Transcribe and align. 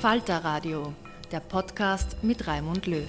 Falter 0.00 0.38
Radio, 0.38 0.94
der 1.30 1.40
Podcast 1.40 2.16
mit 2.22 2.46
Raimund 2.46 2.86
Löw. 2.86 3.06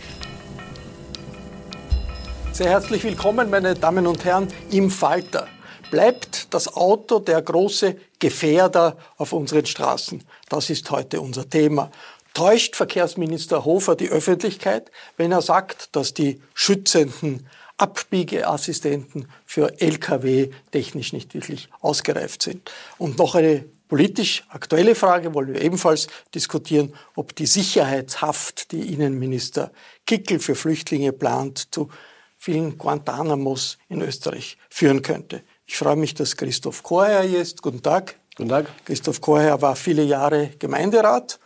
Sehr 2.52 2.69
herzlich 2.69 3.06
willkommen, 3.06 3.50
meine 3.50 3.75
Damen 3.75 4.06
und 4.06 4.25
Herren, 4.25 4.50
im 4.72 4.91
Falter. 4.91 5.47
Bleibt 5.90 6.53
das 6.53 6.75
Auto 6.75 7.19
der 7.19 7.41
große 7.41 7.96
Gefährder 8.19 8.97
auf 9.16 9.31
unseren 9.31 9.66
Straßen? 9.66 10.22
Das 10.50 10.69
ist 10.69 10.91
heute 10.91 11.22
unser 11.22 11.50
Thema. 11.50 11.91
Täuscht 12.34 12.75
Verkehrsminister 12.75 13.63
Hofer 13.63 13.96
die 13.96 14.09
Öffentlichkeit, 14.09 14.91
wenn 15.16 15.31
er 15.31 15.41
sagt, 15.41 15.96
dass 15.96 16.13
die 16.13 16.41
schützenden 16.53 17.47
Abbiegeassistenten 17.78 19.30
für 19.46 19.80
Lkw 19.80 20.50
technisch 20.72 21.13
nicht 21.13 21.35
wirklich 21.35 21.69
ausgereift 21.80 22.44
sind? 22.44 22.69
Und 22.97 23.18
noch 23.18 23.35
eine 23.35 23.63
politisch 23.91 24.46
aktuelle 24.47 24.96
Frage 24.96 25.34
wollen 25.34 25.53
wir 25.53 25.62
ebenfalls 25.62 26.07
diskutieren, 26.34 26.94
ob 27.13 27.35
die 27.35 27.46
Sicherheitshaft, 27.46 28.72
die 28.72 28.94
Innenminister 28.94 29.69
Kickel 30.06 30.40
für 30.40 30.56
Flüchtlinge 30.56 31.12
plant, 31.12 31.74
zu 31.74 31.90
vielen 32.38 32.78
Guantanamos 32.78 33.78
in 33.90 34.01
Österreich 34.01 34.57
führen 34.69 35.01
könnte. 35.01 35.44
Ich 35.66 35.75
freue 35.75 35.97
mich, 35.97 36.13
dass 36.13 36.38
Christoph 36.38 36.84
Korher 36.84 37.24
hier 37.24 37.41
ist. 37.41 37.62
Guten 37.62 37.81
Tag. 37.81 38.16
Guten 38.38 38.47
Tag. 38.47 38.68
Christoph 38.85 39.19
Korher 39.19 39.62
war 39.62 39.75
viele 39.75 40.03
Jahre 40.03 40.51
Gemeinderat 40.57 41.38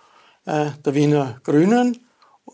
äh, 0.45 0.67
der 0.85 0.94
Wiener 0.94 1.41
Grünen, 1.44 2.05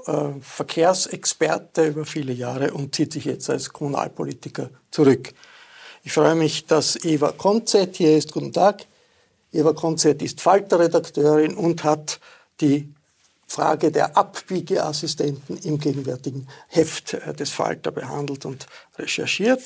äh, 0.07 0.29
Verkehrsexperte 0.39 1.87
über 1.87 2.05
viele 2.05 2.31
Jahre 2.31 2.71
und 2.71 2.95
zieht 2.95 3.11
sich 3.11 3.25
jetzt 3.25 3.49
als 3.49 3.73
Kommunalpolitiker 3.73 4.69
zurück. 4.89 5.33
Ich 6.03 6.13
freue 6.13 6.35
mich, 6.35 6.65
dass 6.65 6.95
Eva 7.03 7.33
Konzett 7.33 7.97
hier 7.97 8.15
ist. 8.15 8.31
Guten 8.31 8.53
Tag. 8.53 8.85
Eva 9.51 9.73
Konzert 9.73 10.21
ist 10.21 10.41
Falter-Redakteurin 10.41 11.55
und 11.55 11.83
hat 11.83 12.19
die 12.61 12.93
Frage 13.47 13.91
der 13.91 14.15
Abbiegeassistenten 14.15 15.57
im 15.57 15.77
gegenwärtigen 15.77 16.47
Heft 16.69 17.13
äh, 17.13 17.33
des 17.33 17.49
Falter 17.49 17.91
behandelt 17.91 18.45
und 18.45 18.65
recherchiert. 18.97 19.61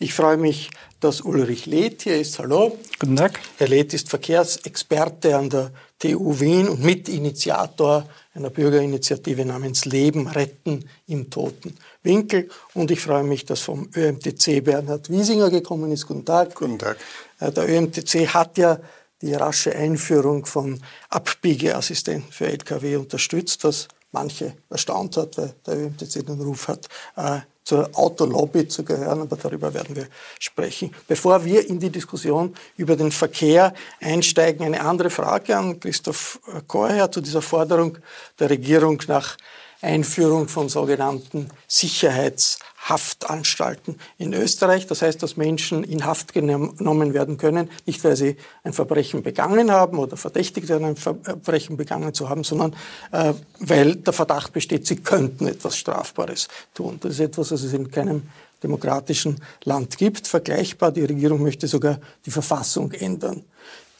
Ich 0.00 0.14
freue 0.14 0.36
mich, 0.36 0.70
dass 1.00 1.20
Ulrich 1.20 1.66
Leth 1.66 2.02
hier 2.02 2.20
ist. 2.20 2.38
Hallo. 2.38 2.78
Guten 3.00 3.16
Tag. 3.16 3.40
Herr 3.58 3.68
Leth 3.68 3.94
ist 3.94 4.08
Verkehrsexperte 4.08 5.36
an 5.36 5.50
der 5.50 5.72
TU 5.98 6.38
Wien 6.38 6.68
und 6.68 6.82
Mitinitiator 6.82 8.08
einer 8.34 8.50
Bürgerinitiative 8.50 9.44
namens 9.44 9.84
Leben 9.84 10.28
retten 10.28 10.88
im 11.08 11.30
toten 11.30 11.76
Winkel. 12.04 12.48
Und 12.74 12.92
ich 12.92 13.00
freue 13.00 13.24
mich, 13.24 13.44
dass 13.44 13.60
vom 13.60 13.88
ÖMTC 13.94 14.62
Bernhard 14.62 15.10
Wiesinger 15.10 15.50
gekommen 15.50 15.90
ist. 15.90 16.06
Guten 16.06 16.24
Tag. 16.24 16.54
Guten 16.54 16.78
Tag. 16.78 16.96
Äh, 17.40 17.50
der 17.50 17.68
ÖMTC 17.68 18.28
hat 18.28 18.56
ja 18.58 18.78
die 19.22 19.34
rasche 19.34 19.74
Einführung 19.74 20.46
von 20.46 20.80
Abbiegeassistenten 21.10 22.30
für 22.32 22.46
Lkw 22.46 22.96
unterstützt, 22.96 23.64
was 23.64 23.88
manche 24.12 24.54
erstaunt 24.70 25.16
hat, 25.16 25.36
weil 25.36 25.54
der 25.66 25.76
ÖMTC 25.78 26.26
den 26.26 26.40
Ruf 26.40 26.68
hat, 26.68 26.88
äh, 27.16 27.40
zur 27.68 27.90
Autolobby 27.92 28.66
zu 28.66 28.82
gehören, 28.82 29.20
aber 29.20 29.36
darüber 29.36 29.74
werden 29.74 29.94
wir 29.94 30.06
sprechen. 30.38 30.94
Bevor 31.06 31.44
wir 31.44 31.68
in 31.68 31.78
die 31.78 31.90
Diskussion 31.90 32.54
über 32.78 32.96
den 32.96 33.12
Verkehr 33.12 33.74
einsteigen, 34.00 34.64
eine 34.64 34.80
andere 34.80 35.10
Frage 35.10 35.54
an 35.54 35.78
Christoph 35.78 36.40
Korher 36.66 37.12
zu 37.12 37.20
dieser 37.20 37.42
Forderung 37.42 37.98
der 38.38 38.48
Regierung 38.48 39.02
nach 39.06 39.36
Einführung 39.80 40.48
von 40.48 40.68
sogenannten 40.68 41.50
Sicherheitshaftanstalten 41.68 44.00
in 44.18 44.32
Österreich. 44.32 44.88
Das 44.88 45.02
heißt, 45.02 45.22
dass 45.22 45.36
Menschen 45.36 45.84
in 45.84 46.04
Haft 46.04 46.32
genommen 46.32 47.14
werden 47.14 47.36
können, 47.36 47.70
nicht 47.86 48.02
weil 48.02 48.16
sie 48.16 48.36
ein 48.64 48.72
Verbrechen 48.72 49.22
begangen 49.22 49.70
haben 49.70 49.98
oder 49.98 50.16
verdächtigt 50.16 50.68
werden, 50.68 50.84
ein 50.84 50.96
Verbrechen 50.96 51.76
begangen 51.76 52.12
zu 52.12 52.28
haben, 52.28 52.42
sondern 52.42 52.74
äh, 53.12 53.34
weil 53.60 53.94
der 53.96 54.12
Verdacht 54.12 54.52
besteht, 54.52 54.86
sie 54.86 54.96
könnten 54.96 55.46
etwas 55.46 55.76
Strafbares 55.76 56.48
tun. 56.74 56.98
Das 57.00 57.12
ist 57.12 57.20
etwas, 57.20 57.52
was 57.52 57.62
es 57.62 57.72
in 57.72 57.88
keinem 57.90 58.22
demokratischen 58.62 59.40
Land 59.64 59.98
gibt. 59.98 60.26
Vergleichbar, 60.26 60.90
die 60.90 61.04
Regierung 61.04 61.42
möchte 61.42 61.68
sogar 61.68 62.00
die 62.26 62.30
Verfassung 62.30 62.92
ändern. 62.92 63.44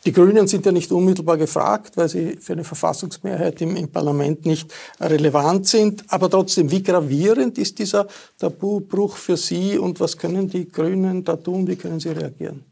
Die 0.09 0.15
Grünen 0.15 0.49
sind 0.49 0.65
ja 0.65 0.73
nicht 0.73 0.91
unmittelbar 0.91 1.37
gefragt, 1.37 1.99
weil 1.99 2.09
sie 2.09 2.39
für 2.41 2.55
eine 2.55 2.65
Verfassungsmehrheit 2.65 3.61
im, 3.61 3.77
im, 3.77 3.89
Parlament 3.89 4.47
nicht 4.47 4.73
relevant 4.99 5.67
sind. 5.67 6.03
Aber 6.09 6.31
trotzdem, 6.31 6.71
wie 6.71 6.83
gravierend 6.83 7.59
ist 7.59 7.79
dieser 7.79 8.07
Tabubruch 8.39 9.19
für 9.19 9.37
Sie 9.37 9.77
und 9.77 10.01
was 10.01 10.17
können 10.17 10.49
die 10.49 10.67
Grünen 10.67 11.25
da 11.25 11.37
tun? 11.37 11.69
Wie 11.69 11.77
können 11.77 12.01
Sie 12.01 12.09
reagieren? 12.09 12.65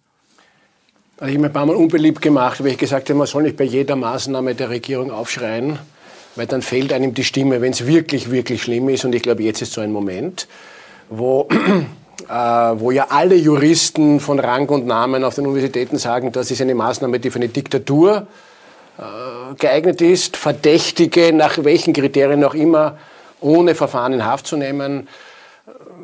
Also 1.18 1.26
ich 1.26 1.34
habe 1.34 1.40
mir 1.40 1.46
ein 1.48 1.52
paar 1.52 1.66
Mal 1.66 1.76
unbeliebt 1.76 2.22
gemacht, 2.22 2.60
weil 2.60 2.68
ich 2.68 2.78
gesagt 2.78 3.10
habe, 3.10 3.18
man 3.18 3.26
soll 3.26 3.42
nicht 3.42 3.58
bei 3.58 3.64
jeder 3.64 3.96
Maßnahme 3.96 4.54
der 4.54 4.70
Regierung 4.70 5.10
aufschreien, 5.10 5.78
weil 6.36 6.46
dann 6.46 6.62
fehlt 6.62 6.90
einem 6.94 7.12
die 7.12 7.24
Stimme, 7.24 7.60
wenn 7.60 7.72
es 7.72 7.86
wirklich, 7.86 8.30
wirklich 8.30 8.62
schlimm 8.62 8.88
ist. 8.88 9.04
Und 9.04 9.14
ich 9.14 9.20
glaube, 9.20 9.42
jetzt 9.42 9.60
ist 9.60 9.74
so 9.74 9.82
ein 9.82 9.92
Moment, 9.92 10.48
wo 11.10 11.46
wo 12.28 12.90
ja 12.90 13.06
alle 13.10 13.34
Juristen 13.34 14.20
von 14.20 14.38
Rang 14.38 14.68
und 14.68 14.86
Namen 14.86 15.22
auf 15.24 15.34
den 15.34 15.46
Universitäten 15.46 15.98
sagen, 15.98 16.32
das 16.32 16.50
ist 16.50 16.60
eine 16.60 16.74
Maßnahme, 16.74 17.20
die 17.20 17.30
für 17.30 17.36
eine 17.36 17.48
Diktatur 17.48 18.26
äh, 18.98 19.54
geeignet 19.56 20.00
ist, 20.00 20.36
Verdächtige 20.36 21.32
nach 21.32 21.62
welchen 21.62 21.92
Kriterien 21.92 22.42
auch 22.44 22.54
immer 22.54 22.96
ohne 23.40 23.74
Verfahren 23.74 24.14
in 24.14 24.24
Haft 24.24 24.46
zu 24.46 24.56
nehmen. 24.56 25.08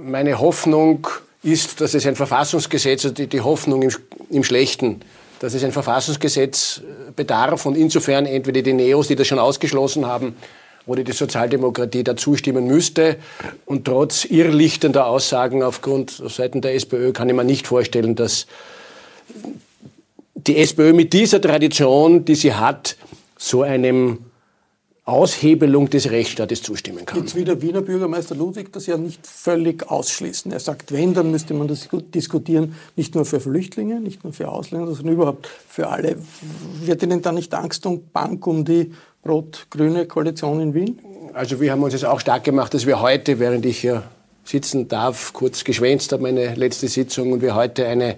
Meine 0.05 0.39
Hoffnung 0.39 1.09
ist, 1.43 1.81
dass 1.81 1.95
es 1.95 2.07
ein 2.07 2.17
Verfassungsgesetz, 2.17 3.05
also 3.05 3.15
die, 3.27 3.41
Hoffnung 3.41 3.83
im, 3.83 3.91
im 4.31 4.45
Schlechten, 4.45 5.01
dass 5.41 5.55
es 5.55 5.65
ein 5.65 5.73
Verfassungsgesetz 5.73 6.83
bedarf 7.17 7.67
und 7.67 7.77
insofern 7.77 8.27
entweder 8.27 8.63
die 8.63 8.75
Neos, 8.75 9.09
die 9.09 9.17
das 9.17 9.27
schon 9.27 9.39
ausgeschlossen 9.39 10.07
haben, 10.07 10.37
oder 10.87 11.05
die 11.05 11.13
Sozialdemokratie 11.13 12.05
da 12.05 12.17
zustimmen 12.17 12.67
müsste. 12.67 13.17
Und 13.67 13.85
trotz 13.85 14.25
irrlichtender 14.25 15.07
Aussagen 15.07 15.63
aufgrund 15.63 16.21
auf 16.25 16.33
Seiten 16.33 16.61
der 16.61 16.75
SPÖ 16.75 17.13
kann 17.13 17.29
ich 17.29 17.35
mir 17.35 17.45
nicht 17.45 17.67
vorstellen, 17.67 18.15
dass 18.15 18.47
die 20.35 20.57
SPÖ 20.57 20.93
mit 20.93 21.13
dieser 21.13 21.41
Tradition, 21.41 22.25
die 22.25 22.35
sie 22.35 22.55
hat, 22.55 22.97
so 23.37 23.63
einem 23.63 24.19
Aushebelung 25.05 25.91
des 25.91 26.11
Rechtsstaates 26.11 26.63
zustimmen 26.63 27.05
kann. 27.05 27.19
Jetzt 27.19 27.35
will 27.35 27.45
der 27.45 27.61
Wiener 27.61 27.83
Bürgermeister 27.83 28.37
Ludwig 28.37 28.73
das 28.73 28.87
ja 28.87 28.97
nicht 28.97 29.27
völlig 29.27 29.91
ausschließen. 29.91 30.53
Er 30.53 30.61
sagt, 30.61 30.93
wenn, 30.93 31.13
dann 31.13 31.33
müsste 31.33 31.55
man 31.55 31.67
das 31.67 31.89
diskutieren, 32.15 32.77
nicht 32.95 33.17
nur 33.17 33.25
für 33.25 33.41
Flüchtlinge, 33.41 34.01
nicht 34.01 34.23
nur 34.23 34.33
für 34.33 34.49
Ausländer, 34.49 34.95
sondern 34.95 35.15
überhaupt 35.15 35.49
für 35.69 35.89
alle. 35.89 36.19
Wird 36.83 37.03
Ihnen 37.03 37.21
da 37.21 37.33
nicht 37.33 37.53
Angst 37.53 37.85
und 37.85 38.13
Bank 38.13 38.47
um 38.47 38.65
die 38.65 38.93
rot-grüne 39.27 40.07
Koalition 40.07 40.61
in 40.61 40.75
Wien? 40.75 40.99
Also 41.35 41.61
wir 41.61 41.73
haben 41.73 41.83
uns 41.83 41.93
jetzt 41.93 42.05
auch 42.05 42.21
stark 42.21 42.45
gemacht, 42.45 42.75
dass 42.75 42.87
wir 42.87 43.01
heute, 43.01 43.39
während 43.39 43.65
ich 43.65 43.79
hier 43.79 44.03
sitzen 44.45 44.89
darf, 44.89 45.33
kurz 45.33 45.65
geschwänzt 45.65 46.13
habe, 46.13 46.23
meine 46.23 46.55
letzte 46.55 46.89
Sitzung, 46.89 47.33
und 47.33 47.43
wir 47.43 47.55
heute 47.55 47.87
eine, 47.87 48.17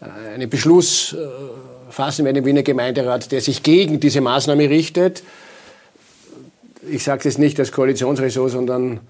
äh, 0.00 0.34
einen 0.34 0.50
Beschluss 0.50 1.12
äh, 1.12 1.16
fassen 1.90 2.24
werden 2.24 2.38
im 2.38 2.44
Wiener 2.44 2.62
Gemeinderat, 2.62 3.30
der 3.32 3.40
sich 3.40 3.62
gegen 3.62 4.00
diese 4.00 4.20
Maßnahme 4.20 4.68
richtet 4.68 5.22
ich 6.88 7.04
sage 7.04 7.22
das 7.24 7.38
nicht 7.38 7.58
als 7.60 7.72
Koalitionsressort, 7.72 8.50
sondern 8.50 9.00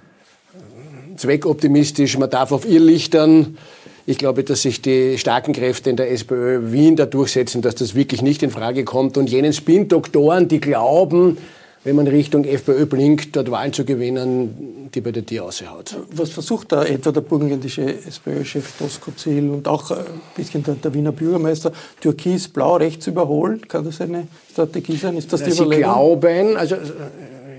zweckoptimistisch. 1.17 2.19
Man 2.19 2.31
darf 2.31 2.53
auf 2.53 2.69
Irrlichtern. 2.69 3.59
Ich 4.05 4.19
glaube, 4.19 4.43
dass 4.43 4.63
sich 4.63 4.83
die 4.83 5.17
starken 5.17 5.53
Kräfte 5.53 5.91
in 5.91 5.97
der 5.97 6.11
SPÖ 6.11 6.73
Wien 6.73 6.97
da 6.97 7.07
durchsetzen, 7.07 7.63
dass 7.63 7.77
das 7.77 7.95
wirklich 7.95 8.21
nicht 8.21 8.43
in 8.43 8.51
Frage 8.51 8.85
kommt. 8.85 9.17
Und 9.17 9.31
jenen 9.31 9.53
Spin-Doktoren, 9.53 10.49
die 10.49 10.61
glauben, 10.61 11.39
wenn 11.85 11.97
man 11.97 12.07
Richtung 12.07 12.45
FPÖ 12.45 12.87
blinkt, 12.87 13.35
dort 13.35 13.51
Wahlen 13.51 13.73
zu 13.73 13.85
gewinnen, 13.85 14.91
die 14.95 15.01
bei 15.01 15.11
der 15.11 15.27
Tier 15.27 15.45
aushaut. 15.45 15.97
Was 16.13 16.31
versucht 16.31 16.73
da 16.73 16.85
etwa 16.85 17.11
der 17.11 17.23
burgenländische 17.23 17.83
SPÖ-Chef 17.83 18.79
Tosko 18.79 19.13
Ziel 19.13 19.51
und 19.51 19.67
auch 19.67 19.91
ein 19.91 20.05
bisschen 20.37 20.63
der, 20.63 20.75
der, 20.75 20.95
Wiener 20.95 21.13
Bürgermeister 21.13 21.73
Türkis-Blau 22.01 22.77
rechts 22.77 23.07
überholen? 23.09 23.67
Kann 23.67 23.85
das 23.85 24.01
eine 24.01 24.29
Strategie 24.51 24.97
sein? 24.97 25.17
Ist 25.17 25.33
das 25.33 25.43
die 25.43 25.51
Sie 25.51 25.63
Überlegung? 25.63 25.93
glauben, 25.93 26.57
also 26.57 26.77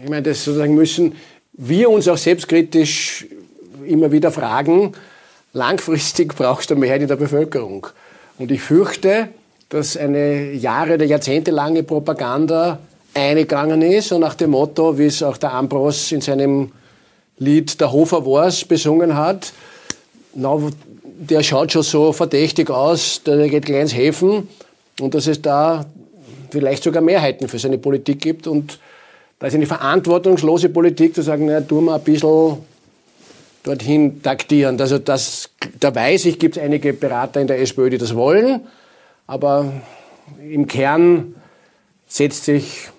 ich 0.03 0.09
meine, 0.09 0.23
das 0.23 0.43
sozusagen 0.43 0.75
müssen 0.75 1.15
wir 1.53 1.89
uns 1.89 2.07
auch 2.07 2.17
selbstkritisch 2.17 3.27
immer 3.85 4.11
wieder 4.11 4.31
fragen, 4.31 4.93
langfristig 5.53 6.35
brauchst 6.35 6.69
du 6.69 6.75
Mehrheit 6.75 7.01
in 7.01 7.07
der 7.07 7.15
Bevölkerung. 7.15 7.87
Und 8.37 8.51
ich 8.51 8.61
fürchte, 8.61 9.29
dass 9.69 9.95
eine 9.95 10.51
Jahre- 10.51 10.95
oder 10.95 11.05
jahrzehntelange 11.05 11.83
Propaganda 11.83 12.79
eingegangen 13.13 13.81
ist 13.81 14.11
und 14.11 14.21
nach 14.21 14.35
dem 14.35 14.51
Motto, 14.51 14.97
wie 14.97 15.05
es 15.05 15.21
auch 15.23 15.37
der 15.37 15.53
Ambros 15.53 16.11
in 16.11 16.21
seinem 16.21 16.71
Lied 17.37 17.79
Der 17.79 17.91
Hofer 17.91 18.25
Wars 18.25 18.65
besungen 18.65 19.15
hat, 19.15 19.53
na, 20.35 20.57
der 21.03 21.43
schaut 21.43 21.71
schon 21.71 21.83
so 21.83 22.11
verdächtig 22.11 22.69
aus, 22.69 23.21
der 23.23 23.47
geht 23.49 23.65
gleich 23.65 23.81
ins 23.81 23.95
Häfen 23.95 24.47
und 24.99 25.13
dass 25.13 25.27
es 25.27 25.41
da 25.41 25.85
vielleicht 26.51 26.83
sogar 26.83 27.01
Mehrheiten 27.01 27.47
für 27.47 27.59
seine 27.59 27.77
Politik 27.77 28.19
gibt 28.21 28.47
und 28.47 28.79
da 29.39 29.47
ist 29.47 29.55
eine 29.55 29.65
verantwortungslose 29.65 30.69
Politik 30.69 31.13
zu 31.13 31.21
sagen, 31.21 31.45
na, 31.45 31.61
tun 31.61 31.85
wir 31.85 31.95
ein 31.95 32.01
bisschen 32.01 32.57
dorthin 33.63 34.21
taktieren. 34.21 34.79
Also 34.79 34.99
das, 34.99 35.49
da 35.79 35.93
weiß 35.93 36.25
ich, 36.25 36.39
gibt 36.39 36.57
es 36.57 36.63
einige 36.63 36.93
Berater 36.93 37.41
in 37.41 37.47
der 37.47 37.59
SPÖ, 37.59 37.89
die 37.89 37.97
das 37.97 38.15
wollen, 38.15 38.61
aber 39.25 39.71
im 40.41 40.67
Kern 40.67 41.35
setzt 42.07 42.45
sich 42.45 42.89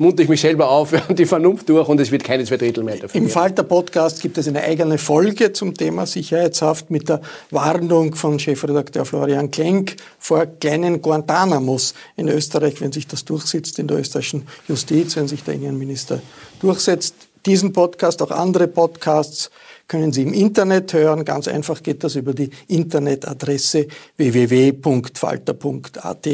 munter 0.00 0.22
ich 0.22 0.28
mich 0.28 0.40
selber 0.40 0.70
auf 0.70 0.92
und 1.08 1.18
die 1.18 1.26
Vernunft 1.26 1.68
durch 1.68 1.86
und 1.88 2.00
es 2.00 2.10
wird 2.10 2.24
keine 2.24 2.44
zwei 2.44 2.56
Drittel 2.56 2.82
mehr 2.82 2.96
dafür. 2.96 3.20
Im 3.20 3.28
Falter 3.28 3.62
Podcast 3.62 4.20
gibt 4.22 4.38
es 4.38 4.48
eine 4.48 4.62
eigene 4.62 4.98
Folge 4.98 5.52
zum 5.52 5.74
Thema 5.74 6.06
Sicherheitshaft 6.06 6.90
mit 6.90 7.08
der 7.08 7.20
Warnung 7.50 8.14
von 8.14 8.38
Chefredakteur 8.38 9.04
Florian 9.04 9.50
Klenk 9.50 9.96
vor 10.18 10.46
kleinen 10.46 11.02
Guantanamos 11.02 11.94
in 12.16 12.28
Österreich, 12.28 12.80
wenn 12.80 12.92
sich 12.92 13.06
das 13.06 13.24
durchsetzt 13.24 13.78
in 13.78 13.86
der 13.86 13.98
österreichischen 13.98 14.46
Justiz, 14.66 15.16
wenn 15.16 15.28
sich 15.28 15.44
der 15.44 15.54
Innenminister 15.54 16.22
durchsetzt. 16.60 17.14
Diesen 17.46 17.72
Podcast, 17.72 18.20
auch 18.22 18.30
andere 18.30 18.68
Podcasts 18.68 19.50
können 19.88 20.12
Sie 20.12 20.22
im 20.22 20.32
Internet 20.32 20.92
hören. 20.92 21.24
Ganz 21.24 21.48
einfach 21.48 21.82
geht 21.82 22.04
das 22.04 22.14
über 22.14 22.32
die 22.32 22.50
Internetadresse 22.68 23.88
www.falter.at 24.16 26.28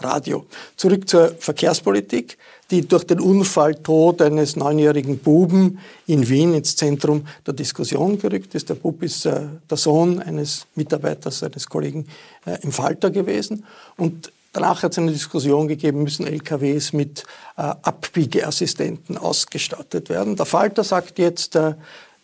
Radio. 0.00 0.46
Zurück 0.76 1.08
zur 1.08 1.34
Verkehrspolitik, 1.38 2.38
die 2.70 2.86
durch 2.86 3.04
den 3.04 3.20
Unfalltod 3.20 4.20
eines 4.22 4.56
neunjährigen 4.56 5.18
Buben 5.18 5.78
in 6.06 6.28
Wien 6.28 6.54
ins 6.54 6.76
Zentrum 6.76 7.26
der 7.46 7.54
Diskussion 7.54 8.18
gerückt 8.18 8.54
ist. 8.54 8.68
Der 8.68 8.74
Bub 8.74 9.02
ist 9.02 9.26
äh, 9.26 9.46
der 9.70 9.76
Sohn 9.76 10.20
eines 10.20 10.66
Mitarbeiters, 10.74 11.42
eines 11.42 11.66
Kollegen 11.66 12.06
äh, 12.44 12.58
im 12.62 12.72
Falter 12.72 13.10
gewesen. 13.10 13.64
Und 13.96 14.32
danach 14.58 14.82
hat 14.82 14.92
es 14.92 14.98
eine 14.98 15.12
Diskussion 15.12 15.68
gegeben, 15.68 16.02
müssen 16.02 16.26
LKWs 16.26 16.92
mit 16.92 17.24
äh, 17.56 17.62
Abbiegeassistenten 17.62 19.16
ausgestattet 19.16 20.08
werden. 20.08 20.34
Der 20.34 20.46
Falter 20.46 20.82
sagt 20.82 21.18
jetzt, 21.18 21.54
äh, 21.54 21.74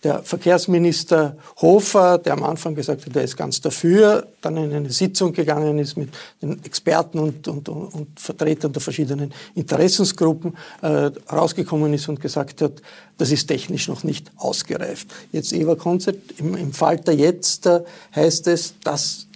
der 0.03 0.23
Verkehrsminister 0.23 1.37
Hofer, 1.63 2.19
der 2.19 2.35
am 2.35 2.43
Anfang 2.43 2.75
gesagt 2.75 3.07
hat, 3.07 3.17
er 3.17 3.23
ist 3.23 3.37
ganz 3.37 3.61
dafür, 3.61 4.27
dann 4.43 4.57
in 4.59 4.73
eine 4.75 4.91
Sitzung 4.91 5.33
gegangen 5.33 5.79
ist 5.79 5.97
mit 5.97 6.11
den 6.43 6.63
Experten 6.65 7.21
und, 7.21 7.49
und, 7.49 7.69
und 7.69 8.21
Vertretern 8.21 8.73
der 8.73 8.83
verschiedenen 8.83 9.33
Interessensgruppen, 9.55 10.57
äh, 10.83 11.11
rausgekommen 11.33 11.95
ist 11.95 12.09
und 12.09 12.21
gesagt 12.21 12.61
hat, 12.61 12.83
das 13.17 13.31
ist 13.31 13.47
technisch 13.47 13.89
noch 13.89 14.03
nicht 14.03 14.31
ausgereift. 14.37 15.07
Jetzt 15.33 15.53
Eva 15.53 15.77
Konzert, 15.77 16.19
im, 16.37 16.57
im 16.57 16.73
Falter 16.73 17.13
jetzt 17.13 17.65
äh, 17.67 17.81
heißt 18.15 18.49
es, 18.49 18.75
das 18.83 19.29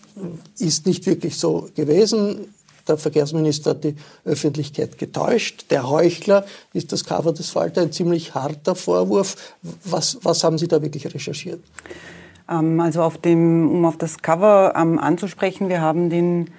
ist 0.58 0.84
nicht 0.84 1.06
wirklich 1.06 1.38
so 1.38 1.70
gewesen 1.76 2.48
der 2.88 2.98
Verkehrsminister 2.98 3.70
hat 3.70 3.84
die 3.84 3.96
Öffentlichkeit 4.24 4.98
getäuscht. 4.98 5.66
Der 5.70 5.88
Heuchler 5.88 6.44
ist 6.72 6.92
das 6.92 7.04
Cover 7.04 7.32
des 7.32 7.50
Falter 7.50 7.82
ein 7.82 7.92
ziemlich 7.92 8.34
harter 8.34 8.74
Vorwurf. 8.74 9.54
Was, 9.84 10.18
was 10.22 10.44
haben 10.44 10.58
Sie 10.58 10.68
da 10.68 10.82
wirklich 10.82 11.12
recherchiert? 11.12 11.60
Ähm, 12.50 12.80
also 12.80 13.02
auf 13.02 13.18
dem, 13.18 13.70
um 13.70 13.84
auf 13.84 13.96
das 13.96 14.18
Cover 14.18 14.74
ähm, 14.76 14.98
anzusprechen, 14.98 15.68
wir 15.68 15.80
haben 15.80 16.10
den 16.10 16.50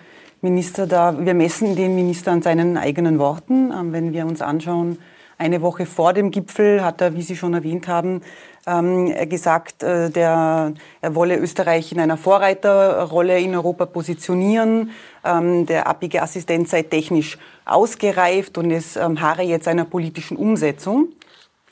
Minister 0.41 0.87
da, 0.87 1.25
wir 1.25 1.33
messen 1.33 1.75
den 1.75 1.95
Minister 1.95 2.31
an 2.31 2.41
seinen 2.41 2.77
eigenen 2.77 3.19
Worten. 3.19 3.71
Ähm, 3.71 3.91
wenn 3.91 4.13
wir 4.13 4.25
uns 4.25 4.41
anschauen, 4.41 4.99
eine 5.37 5.61
Woche 5.61 5.85
vor 5.85 6.11
dem 6.13 6.31
Gipfel 6.31 6.83
hat 6.83 6.99
er, 7.01 7.15
wie 7.15 7.21
Sie 7.21 7.37
schon 7.37 7.53
erwähnt 7.53 7.87
haben, 7.87 8.21
ähm, 8.65 9.13
gesagt, 9.29 9.83
äh, 9.83 10.09
der, 10.09 10.73
er 11.01 11.15
wolle 11.15 11.37
Österreich 11.37 11.91
in 11.91 11.99
einer 11.99 12.17
Vorreiterrolle 12.17 13.39
in 13.39 13.55
Europa 13.55 13.85
positionieren. 13.85 14.91
Ähm, 15.23 15.65
der 15.65 15.87
abbiege 15.87 16.21
Assistent 16.21 16.69
sei 16.69 16.83
technisch 16.83 17.37
ausgereift 17.65 18.57
und 18.57 18.71
es 18.71 18.95
ähm, 18.95 19.21
harre 19.21 19.43
jetzt 19.43 19.67
einer 19.67 19.85
politischen 19.85 20.37
Umsetzung. 20.37 21.09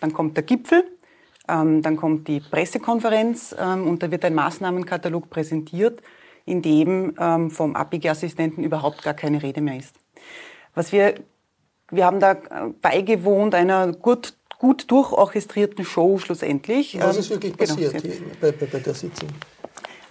Dann 0.01 0.13
kommt 0.13 0.37
der 0.37 0.43
Gipfel, 0.43 0.83
ähm, 1.47 1.81
dann 1.81 1.97
kommt 1.97 2.27
die 2.27 2.39
Pressekonferenz 2.39 3.55
ähm, 3.59 3.87
und 3.87 4.03
da 4.03 4.11
wird 4.11 4.25
ein 4.25 4.35
Maßnahmenkatalog 4.35 5.29
präsentiert, 5.29 6.01
in 6.45 6.61
dem 6.61 7.15
ähm, 7.19 7.51
vom 7.51 7.75
abbiege 7.75 8.11
Assistenten 8.11 8.63
überhaupt 8.63 9.03
gar 9.03 9.13
keine 9.13 9.41
Rede 9.41 9.61
mehr 9.61 9.77
ist. 9.77 9.95
Was 10.73 10.91
wir 10.91 11.15
wir 11.91 12.05
haben 12.05 12.19
da 12.19 12.33
äh, 12.33 12.69
beigewohnt 12.81 13.55
einer 13.55 13.91
gut, 13.93 14.33
gut 14.59 14.89
durchorchestrierten 14.89 15.85
Show 15.85 16.17
schlussendlich. 16.17 16.97
Was 16.99 17.17
ist 17.17 17.29
wirklich 17.29 17.57
genau, 17.57 17.75
passiert 17.75 18.03
genau, 18.03 18.15
bei, 18.41 18.51
bei, 18.51 18.65
bei 18.65 18.79
der 18.79 18.93
Sitzung? 18.93 19.29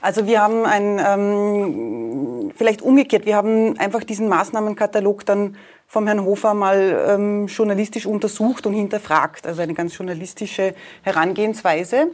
Also 0.01 0.27
wir 0.27 0.41
haben 0.41 0.65
ein, 0.65 1.01
ähm, 1.05 2.53
vielleicht 2.55 2.83
umgekehrt, 2.83 3.27
wir 3.27 3.35
haben 3.35 3.77
einfach 3.79 4.05
diesen 4.05 4.29
Maßnahmenkatalog 4.29 5.27
dann 5.27 5.57
vom 5.89 6.07
Herrn 6.07 6.25
Hofer 6.25 6.55
mal 6.55 7.07
ähm, 7.09 7.47
journalistisch 7.47 8.07
untersucht 8.07 8.67
und 8.67 8.75
hinterfragt, 8.75 9.47
also 9.47 9.63
eine 9.63 9.75
ganz 9.75 9.97
journalistische 9.99 10.75
Herangehensweise 11.03 12.13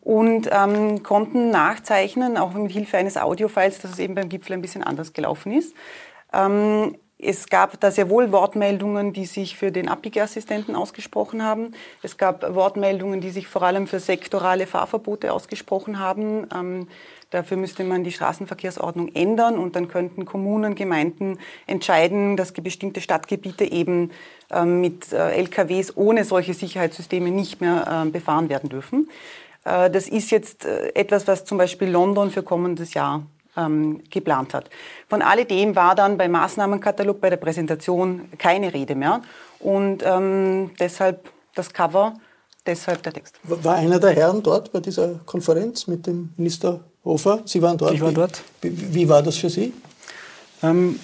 und 0.00 0.48
ähm, 0.50 1.02
konnten 1.02 1.50
nachzeichnen, 1.50 2.36
auch 2.36 2.52
mit 2.54 2.72
Hilfe 2.72 2.96
eines 2.96 3.16
Audiofiles, 3.16 3.78
dass 3.80 3.92
es 3.92 3.98
eben 3.98 4.14
beim 4.14 4.28
Gipfel 4.28 4.54
ein 4.54 4.62
bisschen 4.62 4.82
anders 4.82 5.12
gelaufen 5.12 5.52
ist. 5.52 5.74
Ähm, 6.32 6.96
es 7.22 7.48
gab 7.48 7.78
da 7.80 7.90
sehr 7.90 8.10
wohl 8.10 8.32
Wortmeldungen, 8.32 9.12
die 9.12 9.26
sich 9.26 9.56
für 9.56 9.72
den 9.72 9.88
Abbiegeassistenten 9.88 10.74
ausgesprochen 10.74 11.42
haben. 11.42 11.72
Es 12.02 12.16
gab 12.16 12.54
Wortmeldungen, 12.54 13.20
die 13.20 13.30
sich 13.30 13.48
vor 13.48 13.62
allem 13.62 13.86
für 13.86 14.00
sektorale 14.00 14.66
Fahrverbote 14.66 15.32
ausgesprochen 15.32 15.98
haben. 15.98 16.46
Ähm, 16.54 16.88
dafür 17.30 17.56
müsste 17.56 17.84
man 17.84 18.04
die 18.04 18.12
Straßenverkehrsordnung 18.12 19.14
ändern 19.14 19.58
und 19.58 19.76
dann 19.76 19.88
könnten 19.88 20.24
Kommunen, 20.24 20.74
Gemeinden 20.74 21.38
entscheiden, 21.66 22.36
dass 22.36 22.52
bestimmte 22.52 23.00
Stadtgebiete 23.00 23.64
eben 23.64 24.10
ähm, 24.50 24.80
mit 24.80 25.12
äh, 25.12 25.30
LKWs 25.32 25.96
ohne 25.96 26.24
solche 26.24 26.54
Sicherheitssysteme 26.54 27.30
nicht 27.30 27.60
mehr 27.60 28.04
äh, 28.06 28.10
befahren 28.10 28.48
werden 28.48 28.68
dürfen. 28.68 29.08
Äh, 29.64 29.90
das 29.90 30.08
ist 30.08 30.30
jetzt 30.30 30.64
äh, 30.64 30.92
etwas, 30.94 31.26
was 31.26 31.44
zum 31.44 31.58
Beispiel 31.58 31.88
London 31.88 32.30
für 32.30 32.42
kommendes 32.42 32.94
Jahr 32.94 33.22
ähm, 33.56 34.02
geplant 34.10 34.54
hat. 34.54 34.70
Von 35.08 35.22
alledem 35.22 35.76
war 35.76 35.94
dann 35.94 36.16
beim 36.16 36.32
Maßnahmenkatalog, 36.32 37.20
bei 37.20 37.30
der 37.30 37.36
Präsentation 37.36 38.28
keine 38.38 38.72
Rede 38.72 38.94
mehr. 38.94 39.22
Und 39.58 40.02
ähm, 40.04 40.70
deshalb 40.78 41.30
das 41.54 41.72
Cover, 41.72 42.14
deshalb 42.66 43.02
der 43.02 43.12
Text. 43.12 43.36
War 43.42 43.76
einer 43.76 43.98
der 43.98 44.10
Herren 44.10 44.42
dort 44.42 44.72
bei 44.72 44.80
dieser 44.80 45.20
Konferenz 45.26 45.86
mit 45.86 46.06
dem 46.06 46.30
Minister 46.36 46.80
Hofer? 47.04 47.42
Sie 47.44 47.60
waren 47.60 47.76
dort. 47.78 47.94
Ich 47.94 48.00
war 48.00 48.12
dort. 48.12 48.42
Wie, 48.60 48.94
wie 48.94 49.08
war 49.08 49.22
das 49.22 49.36
für 49.36 49.50
Sie? 49.50 49.72
Ähm, 50.62 50.98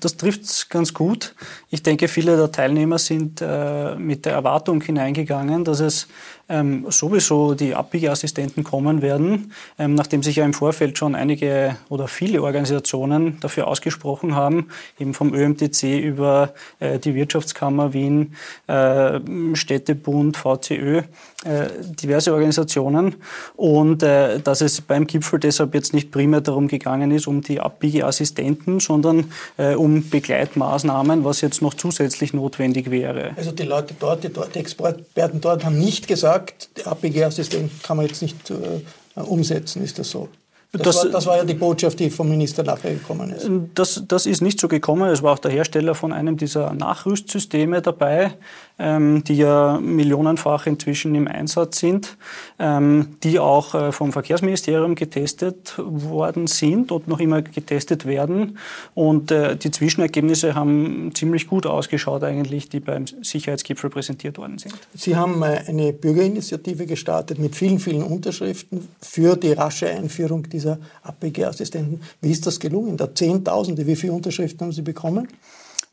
das 0.00 0.16
trifft 0.16 0.42
es 0.42 0.68
ganz 0.68 0.92
gut. 0.92 1.34
Ich 1.70 1.82
denke, 1.82 2.08
viele 2.08 2.36
der 2.36 2.52
Teilnehmer 2.52 2.98
sind 2.98 3.40
äh, 3.40 3.94
mit 3.96 4.26
der 4.26 4.34
Erwartung 4.34 4.80
hineingegangen, 4.80 5.64
dass 5.64 5.80
es 5.80 6.06
ähm, 6.48 6.86
sowieso 6.88 7.54
die 7.54 7.74
Abbiegeassistenten 7.74 8.64
kommen 8.64 9.02
werden, 9.02 9.52
ähm, 9.78 9.94
nachdem 9.94 10.22
sich 10.22 10.36
ja 10.36 10.44
im 10.44 10.54
Vorfeld 10.54 10.98
schon 10.98 11.14
einige 11.14 11.76
oder 11.88 12.08
viele 12.08 12.42
Organisationen 12.42 13.38
dafür 13.40 13.66
ausgesprochen 13.66 14.34
haben, 14.34 14.68
eben 14.98 15.14
vom 15.14 15.34
ÖMTC 15.34 16.00
über 16.00 16.54
äh, 16.80 16.98
die 16.98 17.14
Wirtschaftskammer 17.14 17.92
Wien, 17.92 18.34
äh, 18.66 19.20
Städtebund, 19.54 20.36
VCÖ, 20.36 21.02
äh, 21.44 21.68
diverse 21.80 22.32
Organisationen 22.32 23.16
und 23.56 24.02
äh, 24.02 24.40
dass 24.40 24.60
es 24.60 24.80
beim 24.80 25.06
Gipfel 25.06 25.38
deshalb 25.38 25.74
jetzt 25.74 25.94
nicht 25.94 26.10
primär 26.10 26.40
darum 26.40 26.68
gegangen 26.68 27.10
ist, 27.10 27.26
um 27.26 27.42
die 27.42 27.60
Abbiegeassistenten, 27.60 28.80
sondern 28.80 29.32
äh, 29.56 29.74
um 29.74 30.08
Begleitmaßnahmen, 30.08 31.24
was 31.24 31.40
jetzt 31.40 31.62
noch 31.62 31.74
zusätzlich 31.74 32.32
notwendig 32.32 32.90
wäre. 32.90 33.32
Also 33.36 33.52
die 33.52 33.64
Leute 33.64 33.94
dort, 33.98 34.24
die, 34.24 34.32
dort, 34.32 34.54
die 34.54 34.58
Experten 34.58 35.40
dort 35.40 35.64
haben 35.64 35.78
nicht 35.78 36.08
gesagt, 36.08 36.37
der 36.76 36.88
APG-Assistent 36.88 37.82
kann 37.82 37.96
man 37.96 38.06
jetzt 38.06 38.22
nicht 38.22 38.50
äh, 38.50 39.20
umsetzen, 39.20 39.82
ist 39.82 39.98
das 39.98 40.10
so? 40.10 40.28
Das, 40.72 40.82
das, 40.82 40.96
war, 40.96 41.10
das, 41.10 41.26
war, 41.26 41.36
ja 41.38 41.44
die 41.44 41.54
Botschaft, 41.54 41.98
die 41.98 42.10
vom 42.10 42.28
Minister 42.28 42.62
nachher 42.62 42.92
gekommen 42.92 43.30
ist. 43.30 43.48
Das, 43.74 44.04
das 44.06 44.26
ist 44.26 44.42
nicht 44.42 44.60
so 44.60 44.68
gekommen. 44.68 45.10
Es 45.10 45.22
war 45.22 45.32
auch 45.32 45.38
der 45.38 45.50
Hersteller 45.50 45.94
von 45.94 46.12
einem 46.12 46.36
dieser 46.36 46.74
Nachrüstsysteme 46.74 47.80
dabei 47.80 48.34
ähm, 48.78 49.24
die 49.24 49.36
ja 49.36 49.78
millionenfach 49.80 50.66
inzwischen 50.66 51.14
im 51.14 51.26
Einsatz 51.26 51.80
sind, 51.80 52.16
ähm, 52.58 53.16
die 53.22 53.38
auch 53.38 53.74
äh, 53.74 53.92
vom 53.92 54.12
Verkehrsministerium 54.12 54.94
getestet 54.94 55.74
worden 55.78 56.46
sind 56.46 56.92
und 56.92 57.08
noch 57.08 57.20
immer 57.20 57.42
getestet 57.42 58.06
werden. 58.06 58.58
Und 58.94 59.30
äh, 59.30 59.56
die 59.56 59.70
Zwischenergebnisse 59.70 60.54
haben 60.54 61.10
ziemlich 61.14 61.48
gut 61.48 61.66
ausgeschaut 61.66 62.22
eigentlich, 62.22 62.68
die 62.68 62.80
beim 62.80 63.06
Sicherheitsgipfel 63.22 63.90
präsentiert 63.90 64.38
worden 64.38 64.58
sind. 64.58 64.74
Sie 64.94 65.16
haben 65.16 65.42
äh, 65.42 65.62
eine 65.66 65.92
Bürgerinitiative 65.92 66.86
gestartet 66.86 67.38
mit 67.38 67.56
vielen, 67.56 67.80
vielen 67.80 68.02
Unterschriften 68.02 68.86
für 69.00 69.36
die 69.36 69.52
rasche 69.52 69.88
Einführung 69.88 70.48
dieser 70.48 70.57
APG-Assistenten. 71.02 72.00
Wie 72.20 72.30
ist 72.30 72.46
das 72.46 72.58
gelungen? 72.60 72.96
Da 72.96 73.14
Zehntausende, 73.14 73.86
wie 73.86 73.96
viele 73.96 74.12
Unterschriften 74.12 74.66
haben 74.66 74.72
Sie 74.72 74.82
bekommen? 74.82 75.28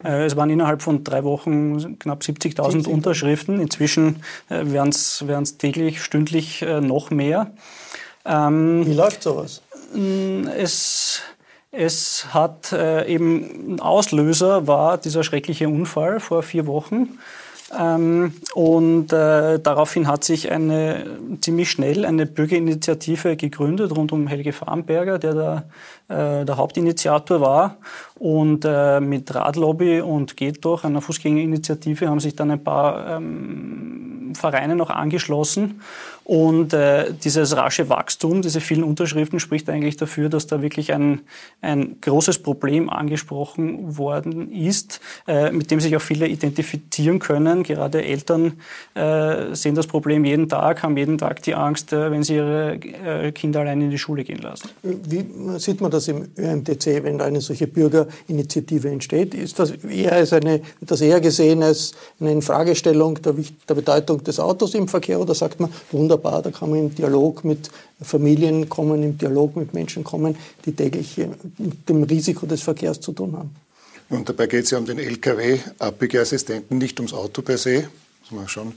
Äh, 0.04 0.26
es 0.26 0.36
waren 0.36 0.50
innerhalb 0.50 0.82
von 0.82 1.04
drei 1.04 1.24
Wochen 1.24 2.00
knapp 2.00 2.22
70.000 2.22 2.88
Unterschriften. 2.88 3.60
Inzwischen 3.60 4.18
äh, 4.50 4.66
werden 4.66 4.90
es 4.90 5.58
täglich, 5.58 6.02
stündlich 6.02 6.62
äh, 6.62 6.82
noch 6.82 7.12
mehr. 7.12 7.52
Ähm, 8.26 8.86
Wie 8.86 8.94
läuft 8.94 9.24
sowas? 9.24 9.62
Mm, 9.94 10.48
es, 10.48 11.22
es 11.72 12.28
hat 12.34 12.74
eben 12.74 13.76
ein 13.76 13.80
Auslöser 13.82 14.66
war 14.66 14.98
dieser 14.98 15.24
schreckliche 15.24 15.68
Unfall 15.68 16.20
vor 16.20 16.42
vier 16.42 16.68
Wochen. 16.68 17.20
Ähm, 17.78 18.34
und 18.54 19.12
äh, 19.12 19.60
daraufhin 19.60 20.08
hat 20.08 20.24
sich 20.24 20.52
eine, 20.52 21.06
ziemlich 21.42 21.72
schnell 21.72 22.06
eine 22.06 22.28
Bürgerinitiative 22.28 23.36
gegründet 23.36 23.96
rund 23.96 24.12
um 24.12 24.28
Helge 24.28 24.54
Farnberger, 24.54 25.18
der 25.18 25.34
da 25.34 25.64
äh, 26.08 26.46
der 26.46 26.58
Hauptinitiator 26.58 27.42
war. 27.42 27.78
Und 28.20 28.66
äh, 28.66 29.00
mit 29.00 29.34
Radlobby 29.34 30.02
und 30.02 30.38
Geht 30.38 30.64
doch, 30.64 30.84
einer 30.84 31.02
Fußgängerinitiative, 31.02 32.08
haben 32.08 32.20
sich 32.20 32.36
dann 32.36 32.52
ein 32.52 32.64
paar 32.64 33.18
ähm, 33.18 33.75
Vereine 34.36 34.76
noch 34.76 34.90
angeschlossen. 34.90 35.82
Und 36.26 36.74
äh, 36.74 37.14
dieses 37.24 37.56
rasche 37.56 37.88
Wachstum, 37.88 38.42
diese 38.42 38.60
vielen 38.60 38.84
Unterschriften 38.84 39.40
spricht 39.40 39.70
eigentlich 39.70 39.96
dafür, 39.96 40.28
dass 40.28 40.48
da 40.48 40.64
wirklich 40.64 40.92
ein, 40.92 41.22
ein 41.62 41.98
großes 42.02 42.40
Problem 42.40 42.90
angesprochen 42.90 43.96
worden 43.96 44.52
ist, 44.52 45.02
äh, 45.28 45.52
mit 45.52 45.70
dem 45.70 45.80
sich 45.80 45.96
auch 45.96 46.02
viele 46.02 46.28
identifizieren 46.28 47.20
können. 47.20 47.62
Gerade 47.62 48.04
Eltern 48.04 48.54
äh, 48.96 49.54
sehen 49.54 49.76
das 49.76 49.86
Problem 49.86 50.26
jeden 50.26 50.50
Tag, 50.50 50.82
haben 50.82 50.98
jeden 50.98 51.20
Tag 51.20 51.44
die 51.44 51.54
Angst, 51.54 51.94
äh, 51.94 52.10
wenn 52.10 52.24
sie 52.24 52.38
ihre 52.38 52.74
äh, 52.74 53.32
Kinder 53.32 53.60
allein 53.60 53.82
in 53.82 53.92
die 53.92 54.00
Schule 54.00 54.24
gehen 54.24 54.40
lassen. 54.40 54.70
Wie 54.82 55.24
sieht 55.60 55.80
man 55.80 55.92
das 55.92 56.08
im 56.08 56.28
ÖMTC, 56.36 57.04
wenn 57.04 57.22
eine 57.22 57.40
solche 57.40 57.68
Bürgerinitiative 57.68 58.90
entsteht? 58.90 59.36
Ist 59.36 59.60
das 59.60 59.72
eher 59.72 60.14
als 60.14 60.34
eine, 60.34 60.62
das 60.82 61.02
eher 61.02 61.22
gesehen 61.22 61.62
als 61.62 61.94
eine 62.20 62.32
Infragestellung 62.32 63.22
der, 63.22 63.36
der 63.70 63.76
Bedeutung 63.76 64.24
des 64.28 64.40
Autos 64.40 64.74
im 64.74 64.88
Verkehr 64.88 65.20
oder 65.20 65.36
sagt 65.36 65.60
man, 65.60 65.72
wunderbar. 65.92 66.42
Da 66.42 66.52
kann 66.52 66.70
man 66.70 66.80
im 66.80 66.96
Dialog 66.96 67.44
mit 67.44 67.70
Familien 68.02 68.70
kommen, 68.70 69.04
im 69.04 69.18
Dialog 69.18 69.56
mit 69.56 69.74
Menschen 69.74 70.04
kommen, 70.04 70.36
die 70.66 70.74
täglich 70.74 71.18
mit 71.18 71.90
dem 71.90 72.04
Risiko 72.04 72.46
des 72.46 72.62
Verkehrs 72.62 73.00
zu 73.00 73.12
tun 73.12 73.36
haben. 73.38 73.56
Und 74.10 74.30
dabei 74.30 74.48
geht 74.48 74.66
es 74.66 74.72
ja 74.72 74.78
um 74.78 74.86
den 74.86 75.00
Lkw-Abbiegeassistenten, 75.00 76.78
nicht 76.78 77.00
ums 77.00 77.14
Auto 77.14 77.42
per 77.42 77.58
se, 77.58 77.88
muss 78.22 78.32
man 78.32 78.48
schon 78.48 78.68
äh, 78.70 78.74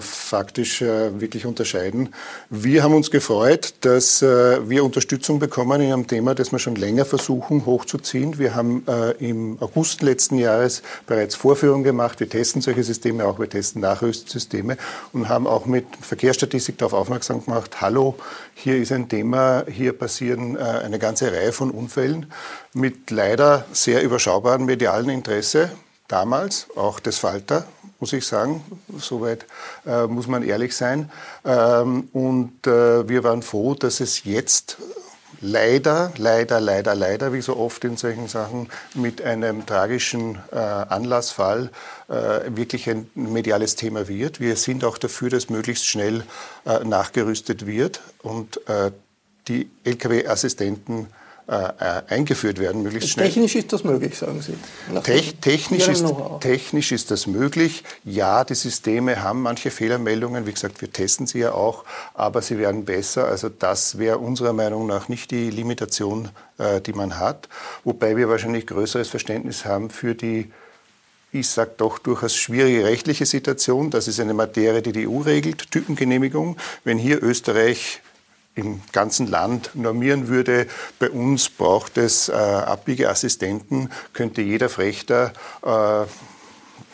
faktisch 0.00 0.82
äh, 0.82 1.20
wirklich 1.20 1.46
unterscheiden. 1.46 2.14
Wir 2.50 2.82
haben 2.82 2.94
uns 2.94 3.10
gefreut, 3.10 3.74
dass 3.80 4.20
äh, 4.20 4.68
wir 4.68 4.84
Unterstützung 4.84 5.38
bekommen 5.38 5.80
in 5.80 5.92
einem 5.92 6.06
Thema, 6.06 6.34
das 6.34 6.52
wir 6.52 6.58
schon 6.58 6.76
länger 6.76 7.04
versuchen 7.04 7.64
hochzuziehen. 7.64 8.38
Wir 8.38 8.54
haben 8.54 8.84
äh, 8.86 9.12
im 9.12 9.56
August 9.60 10.02
letzten 10.02 10.36
Jahres 10.36 10.82
bereits 11.06 11.36
Vorführungen 11.36 11.84
gemacht. 11.84 12.20
Wir 12.20 12.28
testen 12.28 12.60
solche 12.60 12.84
Systeme 12.84 13.24
auch, 13.24 13.38
wir 13.38 13.48
testen 13.48 13.80
Nachrüstsysteme 13.80 14.76
und 15.12 15.28
haben 15.28 15.46
auch 15.46 15.64
mit 15.64 15.86
Verkehrsstatistik 16.00 16.76
darauf 16.76 16.92
aufmerksam 16.92 17.44
gemacht, 17.44 17.80
hallo, 17.80 18.16
hier 18.54 18.76
ist 18.76 18.92
ein 18.92 19.08
Thema, 19.08 19.64
hier 19.66 19.92
passieren 19.94 20.56
äh, 20.56 20.60
eine 20.60 20.98
ganze 20.98 21.32
Reihe 21.32 21.52
von 21.52 21.70
Unfällen 21.70 22.26
mit 22.74 23.10
leider 23.10 23.64
sehr 23.72 24.02
überschaubaren 24.02 24.64
medialen 24.66 25.08
Interesse 25.08 25.70
damals, 26.08 26.66
auch 26.76 27.00
des 27.00 27.18
Falter, 27.18 27.64
muss 28.02 28.12
ich 28.12 28.26
sagen. 28.26 28.64
Soweit 28.98 29.46
äh, 29.86 30.08
muss 30.08 30.26
man 30.26 30.42
ehrlich 30.42 30.74
sein. 30.74 31.08
Ähm, 31.44 32.08
und 32.12 32.66
äh, 32.66 33.08
wir 33.08 33.22
waren 33.22 33.42
froh, 33.42 33.74
dass 33.74 34.00
es 34.00 34.24
jetzt 34.24 34.78
leider, 35.40 36.12
leider, 36.16 36.60
leider, 36.60 36.96
leider, 36.96 37.32
wie 37.32 37.42
so 37.42 37.56
oft 37.56 37.84
in 37.84 37.96
solchen 37.96 38.26
Sachen, 38.26 38.68
mit 38.94 39.22
einem 39.22 39.66
tragischen 39.66 40.40
äh, 40.50 40.56
Anlassfall 40.56 41.70
äh, 42.08 42.40
wirklich 42.48 42.90
ein 42.90 43.08
mediales 43.14 43.76
Thema 43.76 44.08
wird. 44.08 44.40
Wir 44.40 44.56
sind 44.56 44.82
auch 44.84 44.98
dafür, 44.98 45.30
dass 45.30 45.48
möglichst 45.48 45.86
schnell 45.86 46.24
äh, 46.66 46.82
nachgerüstet 46.82 47.66
wird 47.66 48.00
und 48.22 48.68
äh, 48.68 48.90
die 49.46 49.70
Lkw-Assistenten 49.84 51.06
eingeführt 51.46 52.58
werden, 52.58 52.82
möglichst 52.82 53.10
schnell. 53.10 53.26
Technisch 53.26 53.54
ist 53.56 53.72
das 53.72 53.84
möglich, 53.84 54.16
sagen 54.16 54.40
Sie? 54.40 54.54
Tech, 55.02 55.34
technisch, 55.40 55.88
ist, 55.88 56.04
technisch 56.40 56.92
ist 56.92 57.10
das 57.10 57.26
möglich. 57.26 57.82
Ja, 58.04 58.44
die 58.44 58.54
Systeme 58.54 59.22
haben 59.22 59.42
manche 59.42 59.70
Fehlermeldungen. 59.70 60.46
Wie 60.46 60.52
gesagt, 60.52 60.80
wir 60.80 60.92
testen 60.92 61.26
sie 61.26 61.40
ja 61.40 61.52
auch, 61.52 61.84
aber 62.14 62.42
sie 62.42 62.58
werden 62.58 62.84
besser. 62.84 63.26
Also 63.26 63.48
das 63.48 63.98
wäre 63.98 64.18
unserer 64.18 64.52
Meinung 64.52 64.86
nach 64.86 65.08
nicht 65.08 65.30
die 65.30 65.50
Limitation, 65.50 66.30
äh, 66.58 66.80
die 66.80 66.92
man 66.92 67.18
hat. 67.18 67.48
Wobei 67.84 68.16
wir 68.16 68.28
wahrscheinlich 68.28 68.66
größeres 68.66 69.08
Verständnis 69.08 69.64
haben 69.64 69.90
für 69.90 70.14
die 70.14 70.50
ich 71.34 71.48
sage 71.48 71.72
doch 71.78 71.98
durchaus 71.98 72.36
schwierige 72.36 72.84
rechtliche 72.84 73.24
Situation. 73.24 73.90
Das 73.90 74.06
ist 74.06 74.20
eine 74.20 74.34
Materie, 74.34 74.82
die 74.82 74.92
die 74.92 75.08
EU 75.08 75.20
regelt, 75.20 75.70
Typengenehmigung. 75.70 76.58
Wenn 76.84 76.98
hier 76.98 77.22
Österreich 77.22 78.02
im 78.54 78.80
ganzen 78.92 79.26
Land 79.28 79.70
normieren 79.74 80.28
würde. 80.28 80.66
Bei 80.98 81.10
uns 81.10 81.48
braucht 81.48 81.96
es 81.96 82.28
äh, 82.28 82.32
Abbiegeassistenten, 82.32 83.90
könnte 84.12 84.42
jeder 84.42 84.68
Frechter 84.68 85.32
äh, 85.62 86.06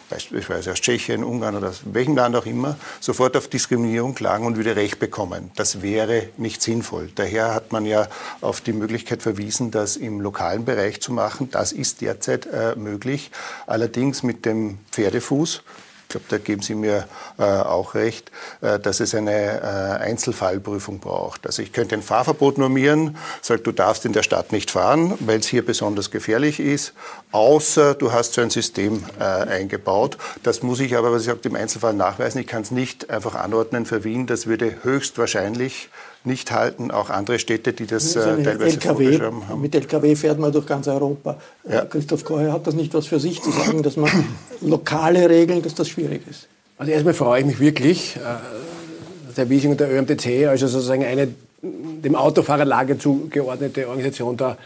beispielsweise 0.09 0.73
aus 0.73 0.81
Tschechien, 0.81 1.23
Ungarn 1.25 1.57
oder 1.57 1.69
aus 1.69 1.83
welchem 1.85 2.17
Land 2.17 2.35
auch 2.37 2.47
immer, 2.47 2.77
sofort 3.01 3.37
auf 3.37 3.49
Diskriminierung 3.49 4.15
klagen 4.15 4.47
und 4.47 4.57
würde 4.57 4.77
Recht 4.77 4.99
bekommen. 4.99 5.51
Das 5.57 5.83
wäre 5.83 6.31
nicht 6.37 6.63
sinnvoll. 6.63 7.11
Daher 7.15 7.55
hat 7.55 7.73
man 7.73 7.85
ja 7.85 8.09
auf 8.41 8.61
die 8.61 8.73
Möglichkeit 8.73 9.23
verwiesen, 9.23 9.71
das 9.71 9.97
im 9.97 10.21
lokalen 10.21 10.65
Bereich 10.65 11.01
zu 11.01 11.13
machen. 11.13 11.51
Das 11.51 11.73
ist 11.73 12.01
derzeit 12.01 12.47
äh, 12.47 12.75
möglich. 12.77 13.31
Allerdings 13.67 14.23
mit 14.23 14.45
dem 14.45 14.79
Pferdefuß 14.93 15.63
ich 16.09 16.13
glaube, 16.13 16.25
da 16.31 16.39
geben 16.39 16.63
Sie 16.63 16.75
mir 16.75 17.07
äh, 17.39 17.43
auch 17.43 17.95
recht, 17.95 18.33
äh, 18.63 18.79
dass 18.79 19.01
es 19.01 19.15
eine 19.15 19.61
äh, 19.61 20.03
Einzelfallprüfung 20.03 21.01
braucht. 21.01 21.47
Also 21.47 21.61
ich 21.61 21.75
könnte 21.75 21.97
ein 21.97 22.03
Fahrverbot 22.03 22.57
normieren, 22.57 23.19
sagt, 23.43 23.67
du 23.67 23.73
darfst 23.73 24.07
in 24.07 24.15
der 24.15 24.23
Stadt 24.23 24.51
nicht 24.51 24.71
fahren, 24.71 25.19
weil 25.21 25.41
es 25.41 25.47
hier 25.47 25.63
besonders 25.63 26.11
gefährlich 26.11 26.61
ist, 26.61 26.95
außer 27.31 27.93
du 27.93 28.11
hast 28.11 28.33
so 28.33 28.41
ein 28.41 28.49
System 28.49 29.05
äh, 29.21 29.23
eingebaut. 29.23 30.17
Das 30.45 30.63
muss 30.63 30.81
ich 30.81 30.97
aber, 30.97 31.13
was 31.13 31.21
ich 31.21 31.27
sage, 31.27 31.41
im 31.43 31.57
Einzelfall 31.57 31.93
nachweisen. 31.93 32.41
Ich 32.41 32.47
kann 32.47 32.63
es 32.63 32.71
nicht 32.71 33.11
einfach 33.11 33.35
anordnen 33.35 33.85
für 33.85 34.03
Wien. 34.03 34.27
Das 34.27 34.47
würde 34.47 34.77
höchstwahrscheinlich 34.85 35.91
nicht 36.29 36.53
halten. 36.53 36.93
Auch 36.93 37.11
andere 37.11 37.41
Städte, 37.41 37.73
die 37.73 37.87
das, 37.87 38.13
das 38.13 38.25
äh, 38.25 38.43
teilweise 38.45 38.77
LKW, 38.77 39.21
haben. 39.21 39.61
Mit 39.61 39.75
LKW 39.75 40.15
fährt 40.15 40.39
man 40.39 40.53
durch 40.53 40.67
ganz 40.67 40.87
Europa. 40.87 41.37
Ja. 41.69 41.85
Christoph 41.85 42.25
Kocher 42.25 42.53
hat 42.53 42.67
das 42.67 42.75
nicht 42.75 42.95
was 42.95 43.07
für 43.07 43.19
sich 43.19 43.43
zu 43.43 43.51
sagen, 43.51 43.83
dass 43.83 43.97
man 43.97 44.11
lokale 44.61 45.29
Regeln, 45.29 45.63
dass 45.63 45.75
das 45.75 45.89
schwierig 45.89 46.23
ist. 46.31 46.47
Also 46.77 46.93
erstmal 46.93 47.15
freue 47.15 47.41
ich 47.41 47.47
mich 47.47 47.59
wirklich, 47.59 48.17
äh, 48.17 49.35
der 49.37 49.51
Wiesing 49.51 49.73
und 49.73 49.81
der 49.81 49.91
ÖMTC, 49.93 50.47
also 50.47 50.69
sozusagen 50.69 51.05
eine 51.05 51.29
dem 51.61 52.15
Autofahrerlager 52.15 52.99
zugeordnete 52.99 53.89
Organisation 53.89 54.37
da 54.37 54.57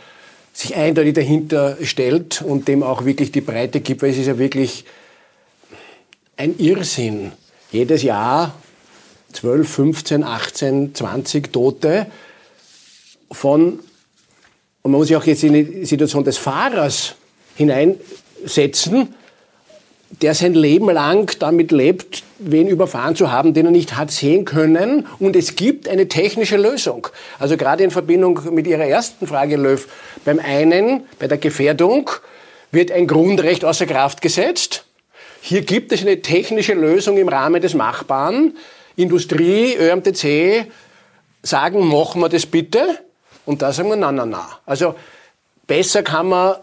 sich 0.53 0.77
eindeutig 0.77 1.15
dahinter 1.15 1.79
stellt 1.83 2.43
und 2.43 2.69
dem 2.69 2.83
auch 2.83 3.07
wirklich 3.07 3.33
die 3.33 3.41
Breite 3.41 3.81
gibt, 3.81 4.03
weil 4.03 4.11
es 4.11 4.19
ist 4.19 4.27
ja 4.27 4.39
wirklich 4.39 4.85
ein 6.37 6.59
Irrsinn. 6.59 7.33
Jedes 7.71 8.03
Jahr 8.03 8.55
12, 9.33 9.69
15, 9.69 10.25
18, 10.25 10.95
20 10.95 11.53
Tote 11.53 12.07
von, 13.31 13.81
und 14.83 14.91
man 14.91 14.99
muss 14.99 15.09
sich 15.09 15.17
auch 15.17 15.25
jetzt 15.25 15.45
in 15.45 15.53
die 15.53 15.85
Situation 15.85 16.25
des 16.25 16.39
Fahrers 16.39 17.15
hineinsetzen, 17.57 19.15
der 20.21 20.35
sein 20.35 20.55
Leben 20.55 20.91
lang 20.91 21.35
damit 21.39 21.73
lebt, 21.73 22.23
wen 22.39 22.69
überfahren 22.69 23.17
zu 23.17 23.33
haben, 23.33 23.55
den 23.55 23.67
er 23.67 23.73
nicht 23.73 23.97
hat 23.97 24.11
sehen 24.11 24.45
können. 24.45 25.07
Und 25.19 25.37
es 25.37 25.57
gibt 25.57 25.89
eine 25.89 26.09
technische 26.09 26.57
Lösung. 26.57 27.09
Also 27.39 27.57
gerade 27.57 27.83
in 27.83 27.91
Verbindung 27.91 28.41
mit 28.53 28.67
Ihrer 28.67 28.85
ersten 28.85 29.27
Frage, 29.27 29.57
Löw, 29.57 29.87
beim 30.25 30.39
einen, 30.39 31.05
bei 31.19 31.29
der 31.29 31.39
Gefährdung, 31.39 32.11
wird 32.71 32.91
ein 32.91 33.07
Grundrecht 33.07 33.65
außer 33.65 33.87
Kraft 33.87 34.21
gesetzt. 34.21 34.85
Hier 35.41 35.63
gibt 35.63 35.93
es 35.93 36.03
eine 36.03 36.21
technische 36.21 36.75
Lösung 36.75 37.17
im 37.17 37.29
Rahmen 37.29 37.61
des 37.61 37.75
Machbaren. 37.75 38.57
Industrie, 38.97 39.77
ÖMTC 39.77 40.67
sagen, 41.43 41.87
machen 41.87 42.21
wir 42.21 42.29
das 42.29 42.47
bitte. 42.47 42.99
Und 43.45 43.63
da 43.63 43.73
sagen 43.73 43.89
wir, 43.89 43.97
na, 43.97 44.13
na, 44.13 44.27
na. 44.27 44.49
Also 44.67 44.95
besser 45.67 46.03
kann 46.03 46.29
man 46.29 46.57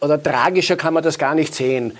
oder 0.00 0.22
tragischer 0.22 0.76
kann 0.76 0.94
man 0.94 1.02
das 1.02 1.18
gar 1.18 1.34
nicht 1.34 1.54
sehen. 1.54 1.96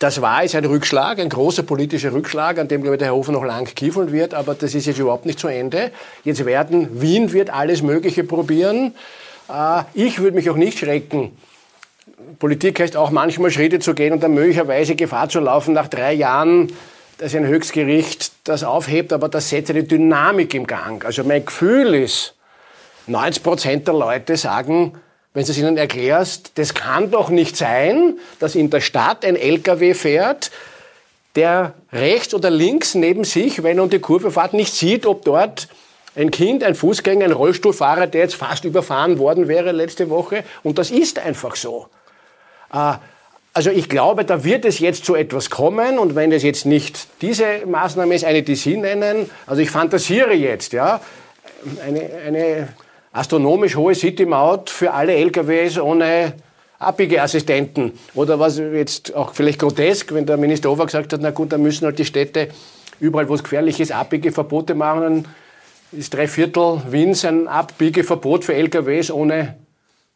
Das 0.00 0.22
war 0.22 0.42
jetzt 0.42 0.54
ein 0.54 0.64
Rückschlag, 0.64 1.18
ein 1.18 1.28
großer 1.28 1.62
politischer 1.62 2.12
Rückschlag, 2.12 2.58
an 2.58 2.68
dem, 2.68 2.82
glaube 2.82 2.96
ich, 2.96 2.98
der 2.98 3.08
Herr 3.08 3.14
Hofer 3.14 3.32
noch 3.32 3.44
lang 3.44 3.66
kiefeln 3.66 4.12
wird, 4.12 4.32
aber 4.32 4.54
das 4.54 4.74
ist 4.74 4.86
jetzt 4.86 4.98
überhaupt 4.98 5.26
nicht 5.26 5.38
zu 5.38 5.46
Ende. 5.46 5.92
Jetzt 6.24 6.44
werden, 6.46 7.02
Wien 7.02 7.32
wird 7.32 7.50
alles 7.50 7.82
Mögliche 7.82 8.24
probieren. 8.24 8.94
Äh, 9.52 9.82
ich 9.92 10.18
würde 10.18 10.36
mich 10.36 10.48
auch 10.48 10.56
nicht 10.56 10.78
schrecken. 10.78 11.36
Politik 12.38 12.80
heißt 12.80 12.96
auch 12.96 13.10
manchmal 13.10 13.50
Schritte 13.50 13.78
zu 13.78 13.94
gehen 13.94 14.14
und 14.14 14.22
dann 14.22 14.32
möglicherweise 14.32 14.96
Gefahr 14.96 15.28
zu 15.28 15.40
laufen, 15.40 15.74
nach 15.74 15.88
drei 15.88 16.14
Jahren, 16.14 16.72
dass 17.20 17.34
ein 17.34 17.46
Höchstgericht 17.46 18.32
das 18.44 18.64
aufhebt, 18.64 19.12
aber 19.12 19.28
das 19.28 19.50
setzt 19.50 19.70
eine 19.70 19.84
Dynamik 19.84 20.54
im 20.54 20.66
Gang. 20.66 21.04
Also 21.04 21.22
mein 21.22 21.44
Gefühl 21.44 21.94
ist, 21.94 22.34
90 23.08 23.42
Prozent 23.42 23.86
der 23.86 23.94
Leute 23.94 24.38
sagen, 24.38 24.94
wenn 25.34 25.44
du 25.44 25.50
es 25.52 25.58
ihnen 25.58 25.76
erklärst, 25.76 26.52
das 26.54 26.72
kann 26.72 27.10
doch 27.10 27.28
nicht 27.28 27.58
sein, 27.58 28.18
dass 28.38 28.54
in 28.54 28.70
der 28.70 28.80
Stadt 28.80 29.26
ein 29.26 29.36
LKW 29.36 29.92
fährt, 29.92 30.50
der 31.36 31.74
rechts 31.92 32.32
oder 32.32 32.48
links 32.48 32.94
neben 32.94 33.24
sich, 33.24 33.62
wenn 33.62 33.76
er 33.76 33.84
um 33.84 33.90
die 33.90 33.98
Kurve 33.98 34.30
fährt, 34.30 34.54
nicht 34.54 34.72
sieht, 34.72 35.04
ob 35.04 35.22
dort 35.26 35.68
ein 36.16 36.30
Kind, 36.30 36.64
ein 36.64 36.74
Fußgänger, 36.74 37.26
ein 37.26 37.32
Rollstuhlfahrer, 37.32 38.06
der 38.06 38.22
jetzt 38.22 38.34
fast 38.34 38.64
überfahren 38.64 39.18
worden 39.18 39.46
wäre 39.46 39.72
letzte 39.72 40.08
Woche. 40.08 40.42
Und 40.62 40.78
das 40.78 40.90
ist 40.90 41.18
einfach 41.18 41.54
so. 41.54 41.86
Also 43.60 43.72
ich 43.72 43.90
glaube, 43.90 44.24
da 44.24 44.42
wird 44.42 44.64
es 44.64 44.78
jetzt 44.78 45.04
zu 45.04 45.14
etwas 45.14 45.50
kommen 45.50 45.98
und 45.98 46.14
wenn 46.14 46.32
es 46.32 46.42
jetzt 46.42 46.64
nicht 46.64 47.08
diese 47.20 47.66
Maßnahme 47.66 48.14
ist, 48.14 48.24
eine, 48.24 48.42
die 48.42 48.54
Sie 48.54 48.78
nennen, 48.78 49.28
also 49.46 49.60
ich 49.60 49.70
fantasiere 49.70 50.32
jetzt, 50.32 50.72
ja, 50.72 51.02
eine, 51.86 52.10
eine 52.26 52.68
astronomisch 53.12 53.76
hohe 53.76 53.94
City-Maut 53.94 54.70
für 54.70 54.94
alle 54.94 55.12
LKWs 55.14 55.78
ohne 55.78 56.32
Abbiegeassistenten. 56.78 57.92
Oder 58.14 58.38
was 58.38 58.56
jetzt 58.56 59.14
auch 59.14 59.34
vielleicht 59.34 59.58
grotesk, 59.58 60.14
wenn 60.14 60.24
der 60.24 60.38
Minister 60.38 60.70
Over 60.70 60.86
gesagt 60.86 61.12
hat, 61.12 61.20
na 61.22 61.30
gut, 61.30 61.52
dann 61.52 61.60
müssen 61.60 61.84
halt 61.84 61.98
die 61.98 62.06
Städte 62.06 62.48
überall, 62.98 63.28
wo 63.28 63.34
es 63.34 63.42
gefährlich 63.42 63.78
ist, 63.78 63.92
Abbiegeverbote 63.92 64.74
machen. 64.74 65.02
Dann 65.02 65.24
ist 65.92 66.14
drei 66.14 66.28
Viertel 66.28 66.80
Wiens 66.88 67.26
ein 67.26 67.46
Abbiegeverbot 67.46 68.42
für 68.42 68.54
LKWs 68.54 69.10
ohne 69.10 69.56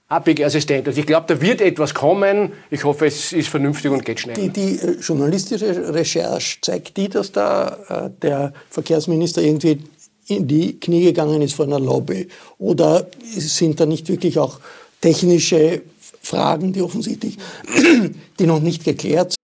Abbiegeassistent. 0.08 0.86
Also 0.86 1.00
ich 1.00 1.06
glaube, 1.06 1.26
da 1.28 1.40
wird 1.40 1.60
etwas 1.60 1.94
kommen. 1.94 2.52
Ich 2.70 2.84
hoffe, 2.84 3.06
es 3.06 3.32
ist 3.32 3.48
vernünftig 3.48 3.90
und 3.90 4.04
geht 4.04 4.20
schnell. 4.20 4.36
Die, 4.36 4.50
die 4.50 4.78
äh, 4.78 4.98
journalistische 5.00 5.94
Recherche 5.94 6.58
zeigt 6.60 6.96
die, 6.96 7.08
dass 7.08 7.32
da 7.32 7.78
äh, 7.88 8.10
der 8.20 8.52
Verkehrsminister 8.70 9.42
irgendwie 9.42 9.80
in 10.26 10.46
die 10.46 10.78
Knie 10.78 11.04
gegangen 11.04 11.42
ist 11.42 11.54
von 11.54 11.72
einer 11.72 11.80
Lobby? 11.80 12.28
Oder 12.58 13.06
sind 13.36 13.80
da 13.80 13.86
nicht 13.86 14.08
wirklich 14.08 14.38
auch 14.38 14.60
technische 15.00 15.82
Fragen, 16.22 16.72
die 16.72 16.82
offensichtlich, 16.82 17.38
die 18.38 18.46
noch 18.46 18.60
nicht 18.60 18.84
geklärt 18.84 19.32
sind? 19.32 19.43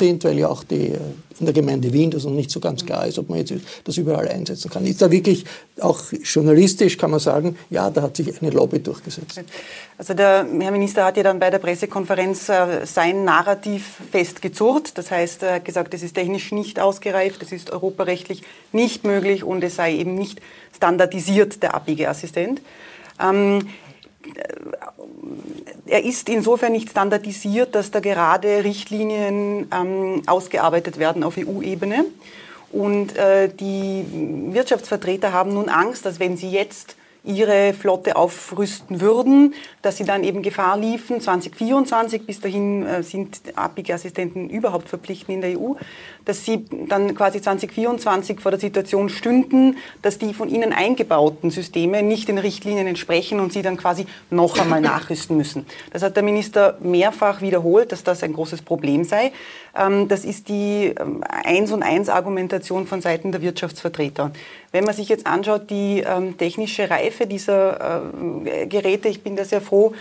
Weil 0.00 0.38
ja 0.38 0.48
auch 0.48 0.64
die, 0.64 0.88
äh, 0.88 0.98
in 1.40 1.46
der 1.46 1.52
Gemeinde 1.52 1.92
Wien 1.92 2.10
das 2.10 2.24
noch 2.24 2.32
nicht 2.32 2.50
so 2.50 2.60
ganz 2.60 2.84
klar 2.84 3.06
ist, 3.06 3.18
ob 3.18 3.28
man 3.28 3.38
jetzt 3.38 3.52
das 3.84 3.96
überall 3.96 4.28
einsetzen 4.28 4.70
kann. 4.70 4.86
Ist 4.86 5.02
da 5.02 5.10
wirklich 5.10 5.44
auch 5.80 6.00
journalistisch 6.22 6.96
kann 6.98 7.10
man 7.10 7.20
sagen, 7.20 7.56
ja, 7.70 7.90
da 7.90 8.02
hat 8.02 8.16
sich 8.16 8.40
eine 8.40 8.50
Lobby 8.50 8.80
durchgesetzt. 8.80 9.40
Also 9.96 10.14
der 10.14 10.46
Herr 10.58 10.70
Minister 10.70 11.04
hat 11.04 11.16
ja 11.16 11.22
dann 11.22 11.38
bei 11.38 11.50
der 11.50 11.58
Pressekonferenz 11.58 12.48
äh, 12.48 12.84
sein 12.84 13.24
Narrativ 13.24 14.00
festgezurrt. 14.10 14.96
Das 14.96 15.10
heißt, 15.10 15.42
er 15.42 15.54
hat 15.56 15.64
gesagt, 15.64 15.94
es 15.94 16.02
ist 16.02 16.14
technisch 16.14 16.52
nicht 16.52 16.80
ausgereift, 16.80 17.42
es 17.42 17.52
ist 17.52 17.70
europarechtlich 17.70 18.42
nicht 18.72 19.04
möglich 19.04 19.44
und 19.44 19.62
es 19.64 19.76
sei 19.76 19.94
eben 19.94 20.14
nicht 20.14 20.40
standardisiert, 20.74 21.62
der 21.62 21.74
Abbiegeassistent. 21.74 22.62
Ähm, 23.20 23.68
er 25.88 26.04
ist 26.04 26.28
insofern 26.28 26.72
nicht 26.72 26.90
standardisiert, 26.90 27.74
dass 27.74 27.90
da 27.90 28.00
gerade 28.00 28.64
Richtlinien 28.64 29.68
ähm, 29.72 30.22
ausgearbeitet 30.26 30.98
werden 30.98 31.24
auf 31.24 31.36
EU-Ebene. 31.38 32.04
Und 32.70 33.16
äh, 33.16 33.48
die 33.48 34.04
Wirtschaftsvertreter 34.52 35.32
haben 35.32 35.54
nun 35.54 35.68
Angst, 35.68 36.04
dass 36.04 36.20
wenn 36.20 36.36
sie 36.36 36.50
jetzt 36.50 36.96
ihre 37.24 37.74
Flotte 37.74 38.16
aufrüsten 38.16 39.00
würden, 39.00 39.54
dass 39.82 39.96
sie 39.96 40.04
dann 40.04 40.24
eben 40.24 40.42
Gefahr 40.42 40.78
liefen. 40.78 41.20
2024, 41.20 42.26
bis 42.26 42.40
dahin 42.40 42.86
äh, 42.86 43.02
sind 43.02 43.40
Abbiegeassistenten 43.54 44.48
überhaupt 44.50 44.88
verpflichtend 44.88 45.34
in 45.34 45.40
der 45.40 45.60
EU, 45.60 45.74
dass 46.24 46.44
sie 46.44 46.64
dann 46.88 47.14
quasi 47.14 47.40
2024 47.40 48.40
vor 48.40 48.50
der 48.50 48.60
Situation 48.60 49.08
stünden, 49.08 49.76
dass 50.02 50.18
die 50.18 50.34
von 50.34 50.48
ihnen 50.48 50.72
eingebauten 50.72 51.50
Systeme 51.50 52.02
nicht 52.02 52.28
den 52.28 52.38
Richtlinien 52.38 52.86
entsprechen 52.86 53.40
und 53.40 53.52
sie 53.52 53.62
dann 53.62 53.76
quasi 53.76 54.06
noch 54.30 54.58
einmal 54.58 54.80
nachrüsten 54.80 55.36
müssen. 55.36 55.66
Das 55.92 56.02
hat 56.02 56.16
der 56.16 56.22
Minister 56.22 56.78
mehrfach 56.80 57.40
wiederholt, 57.40 57.92
dass 57.92 58.04
das 58.04 58.22
ein 58.22 58.32
großes 58.32 58.62
Problem 58.62 59.04
sei. 59.04 59.32
Ähm, 59.76 60.08
das 60.08 60.24
ist 60.24 60.48
die 60.48 60.94
ähm, 60.98 61.22
Eins 61.28 61.72
und 61.72 61.82
Eins 61.82 62.08
Argumentation 62.08 62.86
von 62.86 63.00
Seiten 63.00 63.32
der 63.32 63.42
Wirtschaftsvertreter. 63.42 64.32
Wenn 64.72 64.84
man 64.84 64.94
sich 64.94 65.08
jetzt 65.08 65.26
anschaut, 65.26 65.70
die 65.70 66.04
ähm, 66.06 66.36
technische 66.36 66.90
Reife 66.90 67.26
dieser 67.26 68.02
Geräte, 68.68 69.08
ich 69.08 69.22
bin 69.22 69.36
da 69.36 69.44
sehr 69.44 69.60
froh 69.60 69.94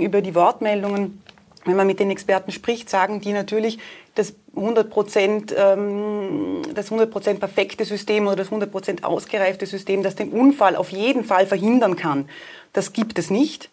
über 0.00 0.20
die 0.20 0.34
Wortmeldungen, 0.34 1.20
wenn 1.64 1.76
man 1.76 1.86
mit 1.86 1.98
den 1.98 2.10
Experten 2.10 2.52
spricht, 2.52 2.88
sagen 2.88 3.20
die 3.20 3.32
natürlich, 3.32 3.78
das 4.14 4.34
100 4.54 4.88
Prozent, 4.88 5.50
das 5.50 6.86
100 6.86 7.10
Prozent 7.10 7.40
perfekte 7.40 7.84
System 7.84 8.26
oder 8.26 8.36
das 8.36 8.48
100 8.48 8.70
Prozent 8.70 9.04
ausgereifte 9.04 9.66
System, 9.66 10.02
das 10.02 10.14
den 10.14 10.30
Unfall 10.30 10.76
auf 10.76 10.90
jeden 10.90 11.24
Fall 11.24 11.46
verhindern 11.46 11.96
kann, 11.96 12.28
das 12.72 12.92
gibt 12.92 13.18
es 13.18 13.30
nicht. 13.30 13.70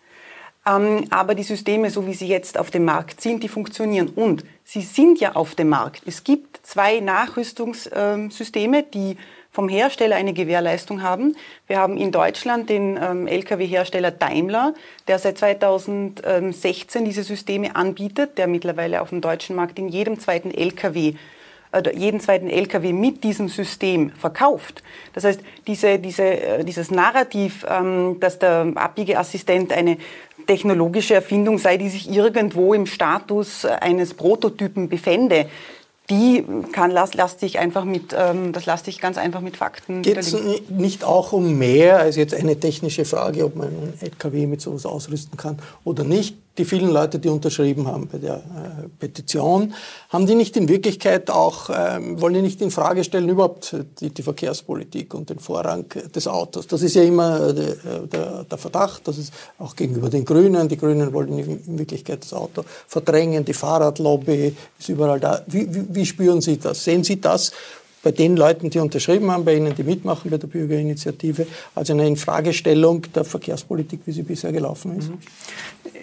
Ähm, 0.67 1.05
aber 1.11 1.35
die 1.35 1.43
Systeme, 1.43 1.89
so 1.91 2.07
wie 2.07 2.13
sie 2.13 2.27
jetzt 2.27 2.57
auf 2.57 2.71
dem 2.71 2.85
Markt 2.85 3.21
sind, 3.21 3.43
die 3.43 3.49
funktionieren. 3.49 4.09
Und 4.09 4.43
sie 4.63 4.81
sind 4.81 5.19
ja 5.19 5.35
auf 5.35 5.55
dem 5.55 5.69
Markt. 5.69 6.01
Es 6.05 6.23
gibt 6.23 6.65
zwei 6.65 6.99
Nachrüstungssysteme, 6.99 8.83
die 8.83 9.17
vom 9.56 9.70
Hersteller 9.70 10.18
eine 10.18 10.34
Gewährleistung 10.34 11.02
haben. 11.02 11.36
Wir 11.65 11.80
haben 11.80 11.98
in 11.98 12.12
Deutschland 12.12 12.70
den 12.70 13.00
ähm, 13.02 13.26
Lkw-Hersteller 13.26 14.12
Daimler, 14.12 14.74
der 15.08 15.18
seit 15.18 15.38
2016 15.38 17.06
diese 17.06 17.24
Systeme 17.24 17.76
anbietet, 17.76 18.38
der 18.38 18.48
mittlerweile 18.48 19.02
auf 19.02 19.10
dem 19.10 19.22
deutschen 19.22 19.56
Markt 19.56 19.80
in 19.80 19.88
jedem 19.88 20.20
zweiten 20.20 20.52
Lkw 20.52 21.15
jeden 21.94 22.22
zweiten 22.22 22.50
Lkw 22.50 22.94
mit 22.94 23.26
diesem 23.26 23.50
System 23.50 24.12
verkauft. 24.12 24.82
Das 25.12 25.26
heißt, 25.26 25.41
diese, 25.68 26.00
diese, 26.00 26.24
äh, 26.24 26.63
dieses 26.63 26.89
Narrativ, 26.89 27.65
ähm, 27.70 28.18
dass 28.22 28.39
der 28.39 28.72
Abbiegeassistent 28.76 29.74
eine 29.74 29.98
technologische 30.48 31.15
Erfindung 31.15 31.58
sei, 31.58 31.76
die 31.76 31.89
sich 31.89 32.10
irgendwo 32.10 32.74
im 32.74 32.86
Status 32.86 33.65
eines 33.65 34.13
Prototypen 34.13 34.88
befände, 34.88 35.50
die 36.10 36.46
kann, 36.72 36.91
las, 36.91 37.13
las 37.13 37.39
sich 37.39 37.58
einfach 37.60 37.84
mit, 37.84 38.15
ähm, 38.18 38.52
das 38.52 38.65
lässt 38.65 38.86
sich 38.86 39.00
ganz 39.00 39.18
einfach 39.18 39.41
mit 39.41 39.58
Fakten 39.58 40.04
Geht 40.04 40.18
es 40.18 40.36
nicht 40.70 41.04
auch 41.04 41.34
um 41.34 41.58
mehr 41.58 42.00
als 42.00 42.15
jetzt 42.15 42.34
eine 42.34 42.60
technische 42.60 43.06
Frage, 43.06 43.46
ob 43.46 43.56
man 43.56 43.70
einen 43.70 43.94
LKW 44.00 44.46
mit 44.46 44.62
sowas 44.62 44.86
ausrüsten 44.86 45.38
kann 45.38 45.58
oder 45.84 46.04
nicht? 46.04 46.38
Die 46.58 46.65
vielen 46.65 46.89
Leute, 46.89 47.20
die 47.20 47.30
unterschrieben 47.30 47.88
haben 47.88 48.08
bei 48.08 48.18
der 48.18 48.36
äh, 48.36 48.88
Petition, 49.00 49.74
haben 50.10 50.26
die 50.26 50.36
nicht 50.36 50.56
in 50.56 50.70
Wirklichkeit 50.70 51.30
auch, 51.30 51.70
ähm, 51.74 52.22
wollen 52.22 52.36
die 52.36 52.41
nicht 52.41 52.62
in 52.62 52.72
Frage 52.72 53.04
stellen 53.04 53.28
überhaupt 53.28 53.76
die, 54.00 54.10
die, 54.10 54.22
Verkehrspolitik 54.22 55.13
und 55.13 55.30
den 55.30 55.39
Vorrang 55.39 55.86
des 55.89 56.28
Autos? 56.28 56.68
Das 56.68 56.82
ist 56.82 56.96
ja 56.96 57.04
immer 57.04 57.52
der, 57.54 57.76
der, 58.06 58.44
der, 58.44 58.58
Verdacht, 58.58 59.08
das 59.08 59.18
ist 59.18 59.34
auch 59.60 59.76
gegenüber 59.76 60.10
den 60.10 60.24
Grünen. 60.24 60.70
Die 60.70 60.78
Grünen 60.78 61.12
wollen 61.12 61.38
in 61.38 61.78
Wirklichkeit 61.78 62.24
das 62.24 62.34
Auto 62.34 62.63
verdrängen, 62.88 63.44
die 63.44 63.54
Fahrradlobby 63.54 64.56
ist 64.80 64.89
überall 64.89 65.20
da. 65.20 65.41
Wie, 65.48 65.74
wie, 65.74 65.86
wie 65.89 66.06
spüren 66.06 66.41
Sie 66.41 66.58
das? 66.58 66.84
Sehen 66.84 67.04
Sie 67.04 67.20
das 67.20 67.52
bei 68.06 68.12
den 68.12 68.38
Leuten, 68.38 68.70
die 68.70 68.78
unterschrieben 68.78 69.32
haben, 69.32 69.46
bei 69.46 69.56
Ihnen, 69.56 69.74
die 69.74 69.84
mitmachen 69.84 70.30
bei 70.30 70.38
der 70.38 70.46
Bürgerinitiative, 70.46 71.48
also 71.74 71.94
eine 71.94 72.08
Infragestellung 72.08 73.02
der 73.15 73.24
Verkehrspolitik, 73.24 74.02
wie 74.06 74.12
sie 74.12 74.22
bisher 74.22 74.52
gelaufen 74.52 75.00
ist? 75.00 75.10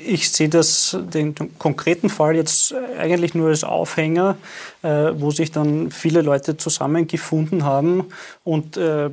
Ich 0.04 0.28
sehe 0.32 0.48
das, 0.48 0.98
den 1.14 1.32
konkreten 1.60 2.10
Fall 2.10 2.34
jetzt 2.34 2.74
eigentlich 2.98 3.34
nur 3.34 3.50
als 3.50 3.62
Aufhänger, 3.62 4.36
äh, 4.82 5.12
wo 5.14 5.30
sich 5.30 5.52
dann 5.52 5.92
viele 5.92 6.22
Leute 6.22 6.56
zusammengefunden 6.56 7.62
haben 7.62 8.06
und 8.42 8.76
äh, 8.76 9.10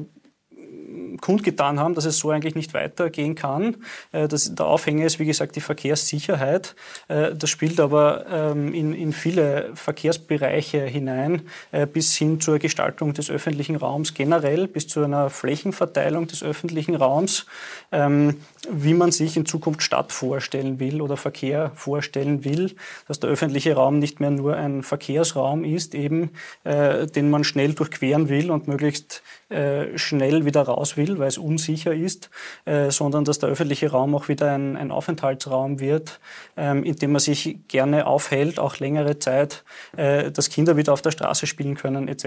kundgetan 1.21 1.79
haben, 1.79 1.95
dass 1.95 2.05
es 2.05 2.17
so 2.19 2.29
eigentlich 2.29 2.55
nicht 2.55 2.73
weitergehen 2.73 3.35
kann. 3.35 3.77
Äh, 4.11 4.27
das, 4.27 4.53
der 4.53 4.65
Aufhänger 4.65 5.05
ist, 5.05 5.19
wie 5.19 5.25
gesagt, 5.25 5.55
die 5.55 5.61
Verkehrssicherheit. 5.61 6.75
Äh, 7.07 7.35
das 7.35 7.49
spielt 7.49 7.79
aber 7.79 8.25
ähm, 8.31 8.73
in, 8.73 8.93
in 8.93 9.13
viele 9.13 9.71
Verkehrsbereiche 9.75 10.81
hinein, 10.85 11.43
äh, 11.71 11.85
bis 11.85 12.15
hin 12.15 12.39
zur 12.41 12.59
Gestaltung 12.59 13.13
des 13.13 13.29
öffentlichen 13.29 13.75
Raums 13.75 14.13
generell, 14.13 14.67
bis 14.67 14.87
zu 14.87 15.03
einer 15.03 15.29
Flächenverteilung 15.29 16.27
des 16.27 16.43
öffentlichen 16.43 16.95
Raums, 16.95 17.45
ähm, 17.91 18.37
wie 18.69 18.93
man 18.93 19.11
sich 19.11 19.37
in 19.37 19.45
Zukunft 19.45 19.81
Stadt 19.81 20.11
vorstellen 20.11 20.79
will 20.79 21.01
oder 21.01 21.17
Verkehr 21.17 21.71
vorstellen 21.75 22.43
will, 22.43 22.75
dass 23.07 23.19
der 23.19 23.29
öffentliche 23.29 23.73
Raum 23.73 23.99
nicht 23.99 24.19
mehr 24.19 24.31
nur 24.31 24.55
ein 24.55 24.83
Verkehrsraum 24.83 25.63
ist, 25.63 25.95
eben, 25.95 26.31
den 26.65 27.29
man 27.29 27.43
schnell 27.43 27.73
durchqueren 27.73 28.29
will 28.29 28.51
und 28.51 28.67
möglichst 28.67 29.23
schnell 29.95 30.45
wieder 30.45 30.61
raus 30.61 30.95
will, 30.97 31.17
weil 31.17 31.27
es 31.27 31.37
unsicher 31.37 31.93
ist, 31.93 32.29
äh, 32.65 32.91
sondern 32.91 33.23
dass 33.25 33.39
der 33.39 33.49
öffentliche 33.49 33.89
Raum 33.91 34.13
auch 34.15 34.27
wieder 34.27 34.53
ein, 34.53 34.77
ein 34.77 34.91
Aufenthaltsraum 34.91 35.79
wird, 35.79 36.19
ähm, 36.55 36.83
in 36.83 36.95
dem 36.95 37.13
man 37.13 37.19
sich 37.19 37.57
gerne 37.67 38.05
aufhält, 38.05 38.59
auch 38.59 38.77
längere 38.77 39.17
Zeit, 39.19 39.63
äh, 39.97 40.29
dass 40.31 40.49
Kinder 40.49 40.77
wieder 40.77 40.93
auf 40.93 41.01
der 41.01 41.09
Straße 41.11 41.47
spielen 41.47 41.75
können 41.75 42.07
etc. 42.07 42.25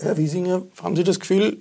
Herr 0.00 0.16
Wiesinger, 0.16 0.62
haben 0.82 0.96
Sie 0.96 1.04
das 1.04 1.20
Gefühl, 1.20 1.58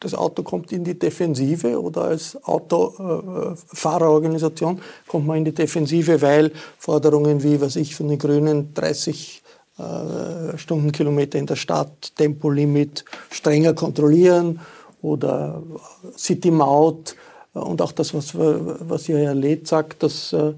das 0.00 0.14
Auto 0.14 0.42
kommt 0.42 0.72
in 0.72 0.82
die 0.82 0.98
Defensive 0.98 1.80
oder 1.80 2.02
als 2.02 2.36
Autofahrerorganisation 2.42 4.78
äh, 4.78 4.80
kommt 5.06 5.28
man 5.28 5.38
in 5.38 5.44
die 5.44 5.54
Defensive, 5.54 6.20
weil 6.20 6.50
Forderungen 6.78 7.44
wie, 7.44 7.60
was 7.60 7.76
ich 7.76 7.94
von 7.94 8.08
den 8.08 8.18
Grünen 8.18 8.74
30 8.74 9.38
äh, 9.38 9.41
Stundenkilometer 10.56 11.38
in 11.38 11.46
der 11.46 11.56
Stadt, 11.56 12.14
Tempolimit 12.16 13.04
strenger 13.30 13.74
kontrollieren 13.74 14.60
oder 15.00 15.62
City-Maut 16.16 17.16
und 17.54 17.82
auch 17.82 17.92
das, 17.92 18.14
was, 18.14 18.34
was 18.34 19.08
ihr 19.08 19.18
Herr 19.18 19.34
Leth 19.34 19.68
sagt, 19.68 20.02
dass 20.02 20.32
äh, 20.32 20.52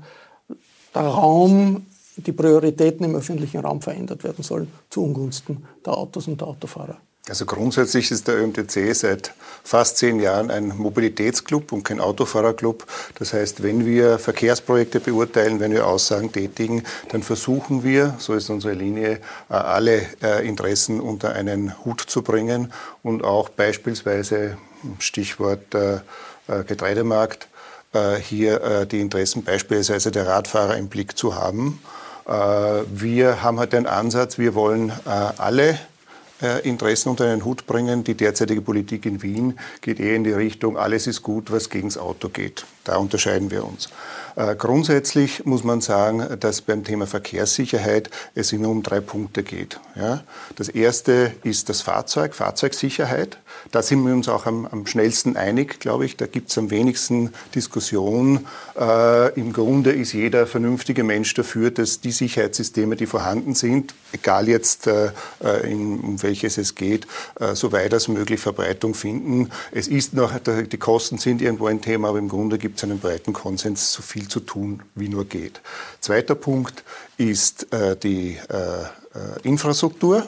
der 0.94 1.02
Raum, 1.02 1.86
die 2.16 2.32
Prioritäten 2.32 3.04
im 3.04 3.16
öffentlichen 3.16 3.60
Raum 3.60 3.82
verändert 3.82 4.22
werden 4.22 4.44
sollen 4.44 4.68
zu 4.90 5.02
Ungunsten 5.02 5.64
der 5.84 5.96
Autos 5.96 6.28
und 6.28 6.40
der 6.40 6.48
Autofahrer. 6.48 6.98
Also 7.26 7.46
grundsätzlich 7.46 8.10
ist 8.10 8.28
der 8.28 8.36
ÖMTC 8.36 8.94
seit 8.94 9.32
fast 9.62 9.96
zehn 9.96 10.20
Jahren 10.20 10.50
ein 10.50 10.76
Mobilitätsclub 10.76 11.72
und 11.72 11.82
kein 11.82 11.98
Autofahrerclub. 11.98 12.84
Das 13.18 13.32
heißt, 13.32 13.62
wenn 13.62 13.86
wir 13.86 14.18
Verkehrsprojekte 14.18 15.00
beurteilen, 15.00 15.58
wenn 15.58 15.72
wir 15.72 15.86
Aussagen 15.86 16.30
tätigen, 16.32 16.82
dann 17.08 17.22
versuchen 17.22 17.82
wir, 17.82 18.14
so 18.18 18.34
ist 18.34 18.50
unsere 18.50 18.74
Linie, 18.74 19.20
äh, 19.48 19.54
alle 19.54 20.02
äh, 20.22 20.46
Interessen 20.46 21.00
unter 21.00 21.32
einen 21.32 21.82
Hut 21.86 22.02
zu 22.02 22.20
bringen 22.20 22.70
und 23.02 23.24
auch 23.24 23.48
beispielsweise, 23.48 24.58
Stichwort 24.98 25.74
äh, 25.74 26.00
Getreidemarkt, 26.66 27.48
hier 28.20 28.84
die 28.86 29.00
Interessen 29.00 29.44
beispielsweise 29.44 30.10
der 30.10 30.26
Radfahrer 30.26 30.76
im 30.76 30.88
Blick 30.88 31.16
zu 31.16 31.36
haben. 31.36 31.80
Wir 32.26 33.42
haben 33.42 33.60
halt 33.60 33.72
den 33.72 33.86
Ansatz, 33.86 34.36
wir 34.36 34.54
wollen 34.54 34.92
alle 35.04 35.78
Interessen 36.62 37.10
unter 37.10 37.30
einen 37.30 37.44
Hut 37.44 37.66
bringen. 37.66 38.04
Die 38.04 38.14
derzeitige 38.14 38.60
Politik 38.60 39.06
in 39.06 39.22
Wien 39.22 39.58
geht 39.80 40.00
eher 40.00 40.16
in 40.16 40.24
die 40.24 40.32
Richtung, 40.32 40.76
alles 40.76 41.06
ist 41.06 41.22
gut, 41.22 41.50
was 41.50 41.70
gegen 41.70 41.88
das 41.88 41.98
Auto 41.98 42.28
geht. 42.28 42.66
Da 42.84 42.96
unterscheiden 42.96 43.50
wir 43.50 43.64
uns. 43.64 43.88
Äh, 44.36 44.56
grundsätzlich 44.56 45.44
muss 45.46 45.62
man 45.62 45.80
sagen, 45.80 46.26
dass 46.40 46.60
beim 46.60 46.84
Thema 46.84 47.06
Verkehrssicherheit 47.06 48.10
es 48.34 48.52
immer 48.52 48.68
um 48.68 48.82
drei 48.82 49.00
Punkte 49.00 49.42
geht. 49.42 49.80
Ja? 49.94 50.24
Das 50.56 50.68
erste 50.68 51.32
ist 51.44 51.68
das 51.68 51.82
Fahrzeug, 51.82 52.34
Fahrzeugsicherheit. 52.34 53.38
Da 53.70 53.82
sind 53.82 54.04
wir 54.04 54.12
uns 54.12 54.28
auch 54.28 54.46
am, 54.46 54.66
am 54.66 54.86
schnellsten 54.86 55.36
einig, 55.36 55.78
glaube 55.78 56.04
ich. 56.04 56.16
Da 56.16 56.26
gibt 56.26 56.50
es 56.50 56.58
am 56.58 56.70
wenigsten 56.70 57.32
Diskussion. 57.54 58.46
Äh, 58.78 59.38
Im 59.38 59.52
Grunde 59.52 59.92
ist 59.92 60.12
jeder 60.12 60.46
vernünftige 60.46 61.04
Mensch 61.04 61.32
dafür, 61.34 61.70
dass 61.70 62.00
die 62.00 62.12
Sicherheitssysteme, 62.12 62.96
die 62.96 63.06
vorhanden 63.06 63.54
sind, 63.54 63.94
egal 64.12 64.48
jetzt 64.48 64.88
äh, 64.88 65.10
äh 65.42 65.70
in, 65.70 66.00
um 66.00 66.22
welches 66.22 66.58
es 66.58 66.74
geht, 66.74 67.06
äh, 67.38 67.54
so 67.54 67.70
weit 67.72 67.94
als 67.94 68.08
möglich 68.08 68.40
Verbreitung 68.40 68.94
finden. 68.94 69.50
Es 69.70 69.86
ist 69.86 70.14
noch, 70.14 70.32
die 70.38 70.78
Kosten 70.78 71.18
sind 71.18 71.40
irgendwo 71.40 71.66
ein 71.66 71.80
Thema, 71.80 72.08
aber 72.08 72.18
im 72.18 72.28
Grunde 72.28 72.58
gibt 72.58 72.73
es 72.76 72.84
einen 72.84 72.98
breiten 72.98 73.32
Konsens, 73.32 73.92
so 73.92 74.02
viel 74.02 74.28
zu 74.28 74.40
tun, 74.40 74.82
wie 74.94 75.08
nur 75.08 75.24
geht. 75.24 75.60
Zweiter 76.00 76.34
Punkt 76.34 76.82
ist 77.16 77.72
äh, 77.72 77.96
die 77.96 78.38
Infrastruktur. 79.44 80.26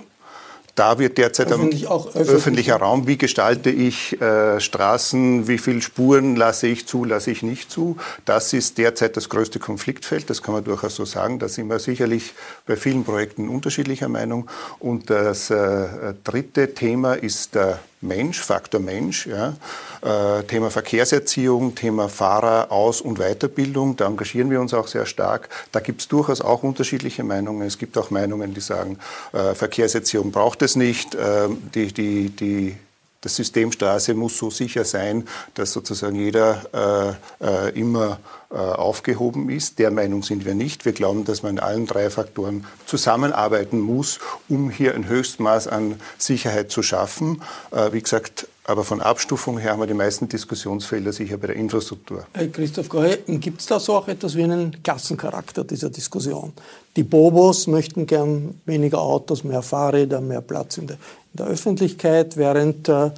Da 0.77 0.99
wird 0.99 1.17
derzeit 1.17 1.51
öffentlich, 1.51 1.89
am 1.89 2.01
öffentlich. 2.01 2.29
öffentlicher 2.29 2.77
Raum, 2.77 3.07
wie 3.07 3.17
gestalte 3.17 3.71
ich 3.71 4.21
äh, 4.21 4.61
Straßen, 4.61 5.49
wie 5.49 5.57
viele 5.57 5.81
Spuren 5.81 6.37
lasse 6.37 6.67
ich 6.67 6.87
zu, 6.87 7.07
lasse 7.07 7.31
ich 7.31 7.43
nicht 7.43 7.71
zu. 7.71 7.97
Das 8.27 8.53
ist 8.53 8.77
derzeit 8.77 9.17
das 9.17 9.31
größte 9.31 9.59
Konfliktfeld, 9.59 10.29
das 10.29 10.43
kann 10.43 10.53
man 10.53 10.65
durchaus 10.65 10.95
so 10.95 11.07
sagen. 11.07 11.39
Da 11.39 11.49
sind 11.49 11.69
wir 11.69 11.79
sicherlich 11.79 12.35
bei 12.67 12.77
vielen 12.77 13.05
Projekten 13.05 13.49
unterschiedlicher 13.49 14.11
Meinung. 14.11 14.51
Und 14.79 15.09
das 15.09 15.49
äh, 15.49 16.13
dritte 16.25 16.75
Thema 16.75 17.15
ist 17.15 17.55
der 17.55 17.79
Mensch, 18.07 18.40
Faktor 18.40 18.81
Mensch, 18.81 19.27
ja. 19.27 19.55
Äh, 20.03 20.45
Thema 20.45 20.71
Verkehrserziehung, 20.71 21.75
Thema 21.75 22.09
Fahrer, 22.09 22.71
Aus- 22.71 23.01
und 23.01 23.19
Weiterbildung, 23.19 23.97
da 23.97 24.07
engagieren 24.07 24.51
wir 24.51 24.61
uns 24.61 24.73
auch 24.75 24.87
sehr 24.87 25.07
stark. 25.07 25.49
Da 25.73 25.81
gibt 25.81 26.01
es 26.01 26.09
durchaus 26.09 26.40
auch 26.40 26.62
unterschiedliche 26.62 27.25
Meinungen. 27.25 27.66
Es 27.66 27.79
gibt 27.79 27.99
auch 27.99 28.11
Meinungen, 28.11 28.55
die 28.55 28.61
sagen, 28.61 28.99
äh, 29.33 29.55
Verkehrserziehung 29.55 30.31
braucht 30.31 30.62
es 30.62 30.77
nicht, 30.77 31.14
äh, 31.14 31.49
die, 31.75 31.92
die, 31.92 32.31
die 32.31 32.77
das 33.23 33.35
System 33.35 33.73
Straße 33.73 34.14
muss 34.14 34.38
so 34.38 34.51
sicher 34.51 34.85
sein, 34.85 35.27
dass 35.55 35.73
sozusagen 35.73 36.14
jeder 36.14 37.16
äh, 37.40 37.71
immer 37.71 38.19
aufgehoben 38.55 39.51
ist. 39.51 39.79
Der 39.79 39.91
Meinung 39.91 40.23
sind 40.23 40.45
wir 40.45 40.55
nicht. 40.55 40.85
Wir 40.85 40.93
glauben, 40.93 41.25
dass 41.25 41.43
man 41.43 41.53
in 41.53 41.59
allen 41.59 41.87
drei 41.87 42.11
Faktoren 42.11 42.65
zusammenarbeiten 42.87 43.81
muss, 43.81 44.21
um 44.49 44.71
hier 44.71 44.95
ein 44.95 45.09
Höchstmaß 45.09 45.69
an 45.69 46.01
Sicherheit 46.19 46.71
zu 46.71 46.83
schaffen. 46.83 47.43
Äh, 47.73 47.93
wie 47.93 48.03
gesagt, 48.03 48.49
aber 48.69 48.83
von 48.83 49.01
Abstufung 49.01 49.59
her 49.59 49.73
haben 49.73 49.81
wir 49.81 49.87
die 49.87 49.95
meisten 49.95 50.29
Diskussionsfelder 50.29 51.13
sicher 51.13 51.39
bei 51.39 51.49
der 51.49 51.57
Infrastruktur. 51.57 52.27
Herr 52.33 52.49
Christoph 52.49 52.89
Goy, 52.89 53.17
gibt 53.27 53.61
es 53.61 53.67
da 53.67 53.79
so 53.79 53.95
auch 53.95 54.09
etwas 54.09 54.35
wie 54.35 54.43
einen 54.43 54.83
Klassencharakter 54.83 55.63
dieser 55.63 55.89
Diskussion? 55.89 56.53
Die 56.97 57.05
Bobos 57.05 57.69
möchten 57.69 58.07
gern 58.07 58.61
weniger 58.65 59.01
Autos, 59.01 59.45
mehr 59.45 59.63
Fahrräder, 59.63 60.21
mehr 60.21 60.41
Platz 60.41 60.79
in 60.79 60.89
der, 60.89 60.97
in 60.97 61.37
der 61.39 61.47
Öffentlichkeit, 61.47 62.37
während 62.37 62.89
äh, 62.89 63.11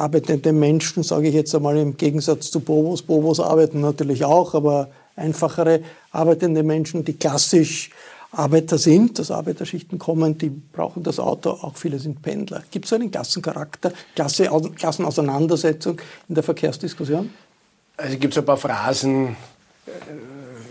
arbeitende 0.00 0.52
Menschen, 0.52 1.02
sage 1.02 1.28
ich 1.28 1.34
jetzt 1.34 1.54
einmal 1.54 1.76
im 1.76 1.96
Gegensatz 1.96 2.50
zu 2.50 2.60
Bobos, 2.60 3.02
Bobos 3.02 3.40
arbeiten 3.40 3.80
natürlich 3.80 4.24
auch, 4.24 4.54
aber 4.54 4.88
einfachere 5.16 5.80
arbeitende 6.10 6.62
Menschen, 6.62 7.04
die 7.04 7.14
klassisch 7.14 7.90
Arbeiter 8.32 8.78
sind, 8.78 9.18
aus 9.18 9.32
Arbeiterschichten 9.32 9.98
kommen, 9.98 10.38
die 10.38 10.50
brauchen 10.50 11.02
das 11.02 11.18
Auto, 11.18 11.50
auch 11.50 11.76
viele 11.76 11.98
sind 11.98 12.22
Pendler. 12.22 12.62
Gibt 12.70 12.84
es 12.84 12.90
so 12.90 12.94
einen 12.94 13.10
Klassencharakter, 13.10 13.92
Klasse, 14.14 14.48
Klassenauseinandersetzung 14.76 16.00
in 16.28 16.36
der 16.36 16.44
Verkehrsdiskussion? 16.44 17.30
Also 17.96 18.16
gibt 18.18 18.32
es 18.34 18.38
ein 18.38 18.44
paar 18.44 18.56
Phrasen, 18.56 19.36
äh, 19.86 19.90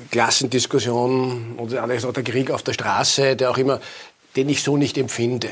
Klassendiskussion 0.09 1.55
oder 1.57 1.85
der 1.85 2.23
Krieg 2.23 2.49
auf 2.49 2.63
der 2.63 2.73
Straße, 2.73 3.35
der 3.35 3.51
auch 3.51 3.57
immer 3.57 3.81
den 4.35 4.49
ich 4.49 4.63
so 4.63 4.77
nicht 4.77 4.97
empfinde. 4.97 5.49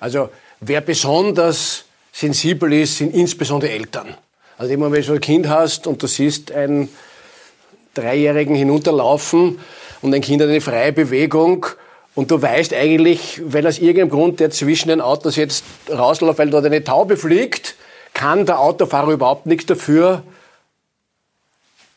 Also 0.00 0.30
wer 0.60 0.80
besonders 0.80 1.85
sensibel 2.16 2.72
ist, 2.72 2.96
sind 2.96 3.14
insbesondere 3.14 3.70
Eltern. 3.70 4.14
Also 4.56 4.72
immer 4.72 4.90
wenn 4.90 5.02
du 5.02 5.12
ein 5.12 5.20
Kind 5.20 5.48
hast 5.48 5.86
und 5.86 6.02
du 6.02 6.06
siehst 6.06 6.50
einen 6.50 6.88
Dreijährigen 7.92 8.54
hinunterlaufen 8.54 9.58
und 10.00 10.14
ein 10.14 10.22
Kind 10.22 10.40
hat 10.40 10.48
eine 10.48 10.62
freie 10.62 10.92
Bewegung 10.92 11.66
und 12.14 12.30
du 12.30 12.40
weißt 12.40 12.72
eigentlich, 12.72 13.42
wenn 13.44 13.66
aus 13.66 13.78
irgendeinem 13.78 14.08
Grund 14.08 14.40
der 14.40 14.50
zwischen 14.50 14.88
den 14.88 15.02
Autos 15.02 15.36
jetzt 15.36 15.62
rausläuft, 15.90 16.38
weil 16.38 16.48
dort 16.48 16.64
eine 16.64 16.82
Taube 16.82 17.18
fliegt, 17.18 17.74
kann 18.14 18.46
der 18.46 18.60
Autofahrer 18.60 19.12
überhaupt 19.12 19.44
nichts 19.44 19.66
dafür 19.66 20.22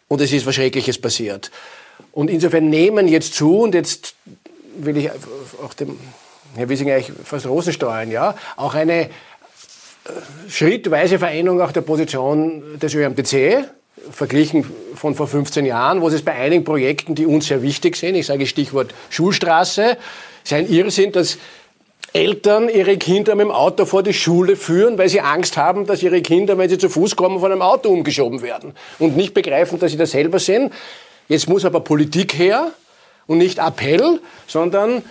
und 0.10 0.20
es 0.20 0.34
ist 0.34 0.46
was 0.46 0.56
Schreckliches 0.56 1.00
passiert. 1.00 1.50
Und 2.12 2.30
insofern 2.30 2.70
nehmen 2.70 3.08
jetzt 3.08 3.36
zu, 3.36 3.60
und 3.60 3.74
jetzt 3.74 4.16
will 4.76 4.98
ich 4.98 5.12
auch 5.64 5.74
dem 5.76 5.98
Herr 6.56 6.68
Wiesinger 6.68 6.96
eigentlich 6.96 7.16
fast 7.24 7.46
Rosen 7.46 7.72
steuern, 7.72 8.12
ja, 8.12 8.36
auch 8.58 8.74
eine 8.74 9.10
schrittweise 10.48 11.20
Veränderung 11.20 11.62
auch 11.62 11.72
der 11.72 11.82
Position 11.82 12.80
des 12.80 12.94
ÖMTC, 12.94 13.66
verglichen 14.12 14.66
von 14.96 15.16
vor 15.16 15.28
15 15.28 15.66
Jahren, 15.66 16.02
wo 16.02 16.08
es 16.08 16.22
bei 16.22 16.34
einigen 16.34 16.64
Projekten, 16.64 17.16
die 17.16 17.26
uns 17.26 17.48
sehr 17.48 17.62
wichtig 17.62 17.96
sind, 17.96 18.16
ich 18.16 18.26
sage 18.26 18.48
Stichwort 18.48 18.94
Schulstraße, 19.10 19.98
ist 20.44 20.54
ein 20.54 20.70
Irrsinn, 20.70 21.12
dass 21.12 21.38
Eltern 22.14 22.70
ihre 22.70 22.98
Kinder 22.98 23.36
mit 23.36 23.46
dem 23.46 23.52
Auto 23.52 23.86
vor 23.86 24.02
die 24.02 24.14
Schule 24.14 24.56
führen, 24.56 24.98
weil 24.98 25.10
sie 25.10 25.22
Angst 25.22 25.58
haben, 25.58 25.86
dass 25.86 26.02
ihre 26.02 26.22
Kinder, 26.22 26.58
wenn 26.58 26.70
sie 26.70 26.80
zu 26.80 26.90
Fuß 26.90 27.16
kommen, 27.16 27.40
von 27.40 27.52
einem 27.52 27.62
Auto 27.62 27.90
umgeschoben 27.90 28.42
werden 28.42 28.74
und 28.98 29.16
nicht 29.16 29.34
begreifen, 29.34 29.80
dass 29.80 29.92
sie 29.92 29.98
das 29.98 30.12
selber 30.12 30.40
sind. 30.40 30.74
Jetzt 31.28 31.48
muss 31.48 31.66
aber 31.66 31.82
Politik 31.82 32.34
her 32.34 32.72
und 33.28 33.38
nicht 33.38 33.60
Appell, 33.60 34.20
sondern 34.48 35.04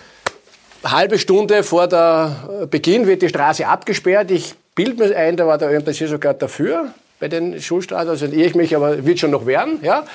halbe 0.83 1.19
Stunde 1.19 1.63
vor 1.63 1.87
der 1.87 2.67
Beginn 2.69 3.07
wird 3.07 3.21
die 3.21 3.29
Straße 3.29 3.65
abgesperrt. 3.65 4.29
Ich 4.31 4.55
bilde 4.79 5.03
mir 5.03 5.13
ein, 5.13 5.35
da 5.35 5.45
war 5.45 5.57
der 5.57 5.71
ÖMTC 5.71 6.07
sogar 6.07 6.33
dafür 6.33 6.93
bei 7.19 7.27
den 7.27 7.61
Schulstraßen, 7.61 8.09
also 8.09 8.25
ich 8.27 8.55
mich, 8.55 8.73
aber 8.77 9.05
wird 9.05 9.19
schon 9.19 9.31
noch 9.31 9.45
werden. 9.45 9.79
Ja? 9.81 10.05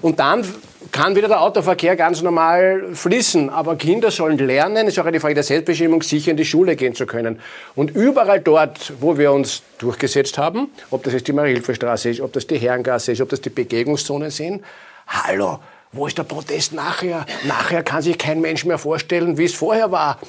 Und 0.00 0.20
dann 0.20 0.46
kann 0.92 1.16
wieder 1.16 1.26
der 1.26 1.40
Autoverkehr 1.40 1.96
ganz 1.96 2.22
normal 2.22 2.94
fließen. 2.94 3.50
Aber 3.50 3.74
Kinder 3.74 4.12
sollen 4.12 4.38
lernen, 4.38 4.86
ist 4.86 4.96
auch 5.00 5.06
eine 5.06 5.18
Frage 5.18 5.34
der 5.34 5.42
Selbstbestimmung, 5.42 6.02
sicher 6.02 6.30
in 6.30 6.36
die 6.36 6.44
Schule 6.44 6.76
gehen 6.76 6.94
zu 6.94 7.04
können. 7.04 7.40
Und 7.74 7.90
überall 7.96 8.38
dort, 8.38 8.92
wo 9.00 9.18
wir 9.18 9.32
uns 9.32 9.62
durchgesetzt 9.78 10.38
haben, 10.38 10.70
ob 10.92 11.02
das 11.02 11.14
jetzt 11.14 11.26
die 11.26 11.32
Marie-Hilfer-Straße 11.32 12.10
ist, 12.10 12.20
ob 12.20 12.32
das 12.32 12.46
die 12.46 12.58
Herrengasse 12.58 13.10
ist, 13.10 13.20
ob 13.20 13.28
das 13.28 13.40
die 13.40 13.50
Begegnungszonen 13.50 14.30
sind, 14.30 14.62
hallo, 15.08 15.58
wo 15.90 16.06
ist 16.06 16.16
der 16.16 16.22
Protest 16.22 16.74
nachher? 16.74 17.26
Nachher 17.42 17.82
kann 17.82 18.02
sich 18.02 18.18
kein 18.18 18.40
Mensch 18.40 18.64
mehr 18.64 18.78
vorstellen, 18.78 19.36
wie 19.36 19.46
es 19.46 19.54
vorher 19.54 19.90
war. 19.90 20.20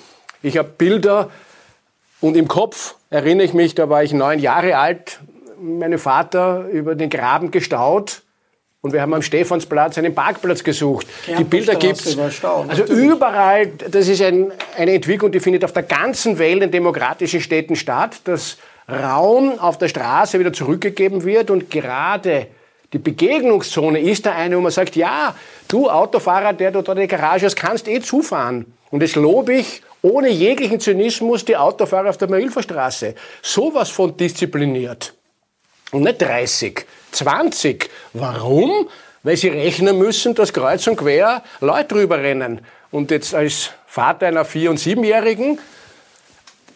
Ich 0.41 0.57
habe 0.57 0.67
Bilder 0.67 1.29
und 2.21 2.35
im 2.35 2.47
Kopf 2.47 2.95
erinnere 3.13 3.45
ich 3.45 3.53
mich, 3.53 3.75
da 3.75 3.89
war 3.89 4.03
ich 4.03 4.11
neun 4.11 4.39
Jahre 4.39 4.77
alt, 4.77 5.19
mein 5.61 5.97
Vater 5.99 6.65
über 6.71 6.95
den 6.95 7.09
Graben 7.09 7.51
gestaut 7.51 8.23
und 8.81 8.91
wir 8.91 9.01
haben 9.01 9.13
am 9.13 9.21
Stephansplatz 9.21 9.97
einen 9.97 10.15
Parkplatz 10.15 10.63
gesucht. 10.63 11.05
Die 11.37 11.43
Bilder 11.43 11.75
gibt 11.75 12.03
es. 12.05 12.17
Also 12.43 12.83
überall, 12.85 13.67
das 13.67 14.07
ist 14.07 14.21
ein, 14.21 14.51
eine 14.77 14.93
Entwicklung, 14.93 15.31
die 15.31 15.39
findet 15.39 15.63
auf 15.63 15.73
der 15.73 15.83
ganzen 15.83 16.39
Welt 16.39 16.63
in 16.63 16.71
demokratischen 16.71 17.39
Städten 17.39 17.75
statt, 17.75 18.21
dass 18.23 18.57
Raum 18.89 19.59
auf 19.59 19.77
der 19.77 19.87
Straße 19.89 20.39
wieder 20.39 20.51
zurückgegeben 20.51 21.23
wird 21.23 21.51
und 21.51 21.69
gerade 21.69 22.47
die 22.91 22.97
Begegnungszone 22.97 23.99
ist 23.99 24.25
da 24.25 24.33
eine, 24.33 24.57
wo 24.57 24.61
man 24.61 24.71
sagt, 24.71 24.95
ja, 24.95 25.35
du 25.67 25.89
Autofahrer, 25.89 26.53
der 26.53 26.71
du 26.71 26.81
dort 26.81 26.97
in 26.97 27.07
der 27.07 27.19
Garage 27.19 27.45
hast, 27.45 27.55
kannst 27.55 27.87
eh 27.87 28.01
zufahren. 28.01 28.73
Und 28.91 29.01
das 29.01 29.15
lobe 29.15 29.53
ich 29.53 29.81
ohne 30.03 30.29
jeglichen 30.29 30.79
Zynismus 30.79 31.45
die 31.45 31.57
Autofahrer 31.57 32.09
auf 32.09 32.17
der 32.17 32.29
Marilferstraße. 32.29 33.15
Sowas 33.41 33.89
von 33.89 34.15
diszipliniert. 34.15 35.13
Und 35.91 36.03
nicht 36.03 36.21
30. 36.21 36.85
20. 37.11 37.89
Warum? 38.13 38.89
Weil 39.23 39.37
sie 39.37 39.47
rechnen 39.47 39.97
müssen, 39.97 40.35
dass 40.35 40.51
kreuz 40.51 40.85
und 40.87 40.97
quer 40.97 41.41
Leute 41.61 41.95
drüber 41.95 42.19
rennen. 42.19 42.61
Und 42.91 43.11
jetzt 43.11 43.33
als 43.33 43.71
Vater 43.87 44.27
einer 44.27 44.43
Vier- 44.43 44.69
und 44.69 44.77
Siebenjährigen, 44.77 45.59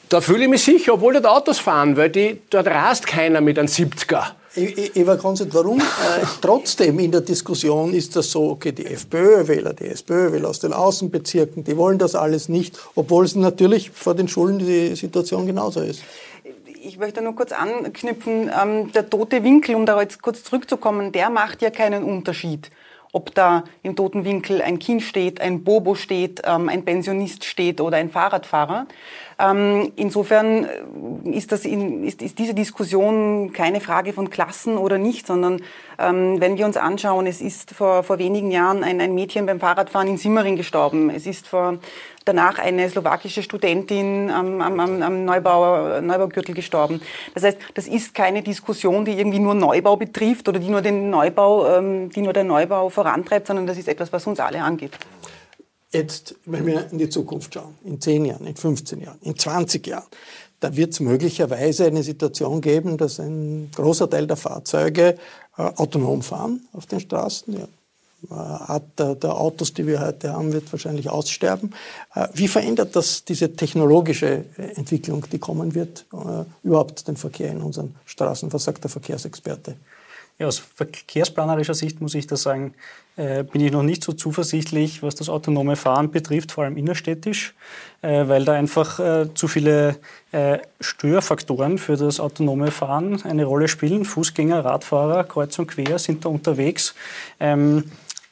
da 0.08 0.22
fühle 0.22 0.46
ich 0.46 0.50
mich 0.50 0.63
sicher, 0.63 0.94
obwohl 0.94 1.13
dort 1.13 1.26
Autos 1.26 1.60
fahren, 1.60 1.98
weil 1.98 2.10
die, 2.10 2.42
dort 2.50 2.68
rast 2.68 3.06
keiner 3.06 3.42
mit 3.42 3.60
einem 3.60 3.68
70er. 3.68 4.24
Eva 4.58 5.15
Konzert, 5.17 5.54
warum 5.54 5.80
äh, 5.80 5.84
trotzdem 6.41 7.00
in 7.00 7.12
der 7.12 7.22
Diskussion 7.22 7.93
ist 7.93 8.15
das 8.15 8.32
so, 8.32 8.50
okay, 8.50 8.72
die 8.72 8.86
FPÖ-Wähler, 8.86 9.74
die 9.74 9.86
SPÖ-Wähler 9.86 10.50
aus 10.50 10.60
den 10.60 10.74
Außenbezirken, 10.74 11.63
die 11.63 11.78
wollen 11.78 11.98
das 12.00 12.15
alles 12.15 12.50
nicht, 12.50 12.78
obwohl 12.96 13.26
es 13.26 13.36
natürlich 13.36 13.91
vor 13.91 14.15
den 14.15 14.28
Schulen 14.28 14.60
die 14.60 14.96
Situation 14.96 15.46
genauso 15.46 15.82
ist 15.82 16.02
ich 16.88 16.98
möchte 16.98 17.22
nur 17.22 17.36
kurz 17.36 17.52
anknüpfen. 17.52 18.50
Ähm, 18.62 18.91
der 18.93 19.10
tote 19.10 19.43
Winkel, 19.43 19.76
um 19.76 19.86
da 19.86 20.00
jetzt 20.02 20.22
kurz 20.22 20.43
zurückzukommen, 20.43 21.12
der 21.12 21.30
macht 21.30 21.62
ja 21.62 21.70
keinen 21.70 22.04
Unterschied. 22.04 22.72
Ob 23.13 23.34
da 23.34 23.63
im 23.84 23.96
toten 23.96 24.26
Winkel 24.26 24.62
ein 24.62 24.80
Kind 24.80 25.02
steht, 25.02 25.41
ein 25.41 25.63
Bobo 25.63 25.96
steht, 25.96 26.41
ähm, 26.46 26.70
ein 26.70 26.86
Pensionist 26.86 27.46
steht 27.46 27.82
oder 27.82 27.98
ein 27.98 28.10
Fahrradfahrer. 28.10 28.86
Ähm, 29.39 29.91
insofern 29.95 30.65
äh, 30.65 31.30
ist, 31.30 31.52
das 31.52 31.65
in, 31.65 32.04
ist, 32.04 32.21
ist 32.23 32.39
diese 32.39 32.56
Diskussion 32.56 33.54
keine 33.54 33.82
Frage 33.82 34.13
von 34.13 34.32
Klassen 34.32 34.78
oder 34.78 34.97
nicht, 34.97 35.28
sondern 35.28 35.62
ähm, 36.00 36.41
wenn 36.41 36.58
wir 36.58 36.65
uns 36.65 36.76
anschauen, 36.76 37.28
es 37.28 37.39
ist 37.39 37.71
vor, 37.71 38.02
vor 38.04 38.17
wenigen 38.17 38.50
Jahren 38.50 38.84
ein, 38.84 39.00
ein 39.00 39.13
Mädchen 39.13 39.45
beim 39.45 39.60
Fahrradfahren 39.60 40.08
in 40.08 40.17
Simmering 40.17 40.56
gestorben. 40.56 41.12
Es 41.12 41.28
ist 41.28 41.47
vor, 41.47 41.78
danach 42.26 42.58
eine 42.58 42.89
slowakische 42.89 43.43
Studentin 43.43 44.32
am, 44.32 44.60
am, 44.62 44.80
am 44.80 45.26
Neubauer, 45.26 46.02
Neubaugürtel 46.02 46.56
gestorben. 46.56 47.02
Das 47.36 47.43
heißt, 47.43 47.58
das 47.76 47.88
ist 47.88 48.15
keine 48.15 48.41
Diskussion, 48.41 49.06
die 49.06 49.13
irgendwie 49.13 49.39
nur 49.39 49.54
Neubau 49.54 49.97
betrifft 49.97 50.50
oder 50.50 50.60
die 50.60 50.69
nur 50.69 50.82
den 50.82 51.12
Neubau, 51.12 51.78
ähm, 51.78 52.10
die 52.10 52.21
nur 52.21 52.34
den 52.34 52.47
Neubau 52.47 52.89
vorantreibt, 52.89 53.45
sondern 53.45 53.67
das 53.67 53.78
ist 53.78 53.88
etwas, 53.88 54.12
was 54.12 54.26
uns 54.26 54.39
alle 54.39 54.62
angeht. 54.62 54.97
Jetzt, 55.91 56.36
wenn 56.45 56.65
wir 56.65 56.91
in 56.91 56.97
die 56.97 57.10
Zukunft 57.10 57.54
schauen, 57.54 57.76
in 57.86 58.02
10 58.02 58.26
Jahren, 58.26 58.45
in 58.45 58.56
15 58.56 59.00
Jahren, 59.00 59.19
in 59.21 59.38
20 59.38 59.88
Jahren, 59.88 60.08
da 60.60 60.76
wird 60.76 60.93
es 60.93 61.00
möglicherweise 61.00 61.86
eine 61.86 62.04
Situation 62.04 62.62
geben, 62.62 62.97
dass 62.97 63.19
ein 63.19 63.69
großer 63.73 64.10
Teil 64.10 64.28
der 64.28 64.38
Fahrzeuge 64.38 65.17
äh, 65.58 65.62
autonom 65.62 66.21
fahren 66.23 66.67
auf 66.73 66.88
den 66.88 67.00
Straßen. 67.00 67.54
Die 67.54 67.62
äh, 68.32 68.34
Art 68.34 68.97
der, 68.97 69.15
der, 69.15 69.36
Autos, 69.36 69.73
die 69.73 69.86
wir 69.86 70.02
heute 70.02 70.34
haben, 70.34 70.52
wird 70.52 70.71
wahrscheinlich 70.73 71.10
aussterben. 71.10 71.73
Äh, 72.15 72.28
wie 72.34 72.47
verändert 72.47 72.95
das 72.95 73.23
diese 73.23 73.56
technologische 73.56 74.45
Entwicklung, 74.76 75.26
die 75.32 75.39
kommen 75.39 75.76
wird, 75.76 76.06
äh, 76.12 76.43
überhaupt 76.63 77.08
den 77.08 77.15
Verkehr 77.17 77.52
in 77.52 77.62
unseren 77.62 77.95
Straßen? 78.06 78.52
Was 78.52 78.63
sagt 78.63 78.84
der 78.84 78.89
Verkehrsexperte? 78.89 79.76
Ja, 80.39 80.45
aus 80.45 80.60
verkehrsplanerischer 80.60 81.73
Sicht 81.73 82.00
muss 82.00 82.13
ich 82.13 82.28
da 82.28 82.36
sagen, 82.36 82.76
äh, 83.15 83.43
bin 83.43 83.60
ich 83.60 83.71
noch 83.71 83.82
nicht 83.82 84.04
so 84.04 84.13
zuversichtlich, 84.13 85.02
was 85.02 85.15
das 85.15 85.30
autonome 85.30 85.76
Fahren 85.76 86.12
betrifft, 86.12 86.52
vor 86.52 86.63
allem 86.63 86.78
innerstädtisch, 86.78 87.56
äh, 88.04 88.28
weil 88.28 88.45
da 88.45 88.54
einfach 88.54 89.00
äh, 89.00 89.34
zu 89.34 89.47
viele 89.47 89.97
äh, 90.32 90.60
Störfaktoren 90.80 91.80
für 91.80 91.97
das 91.97 92.19
autonome 92.19 92.69
Fahren 92.69 93.23
eine 93.23 93.45
Rolle 93.45 93.67
spielen. 93.67 94.06
Fußgänger, 94.06 94.63
Radfahrer, 94.63 95.23
kreuz 95.23 95.58
und 95.58 95.67
quer 95.67 95.97
sind 95.97 96.23
da 96.23 96.30
unterwegs. 96.30 96.93
Ähm, 97.39 97.86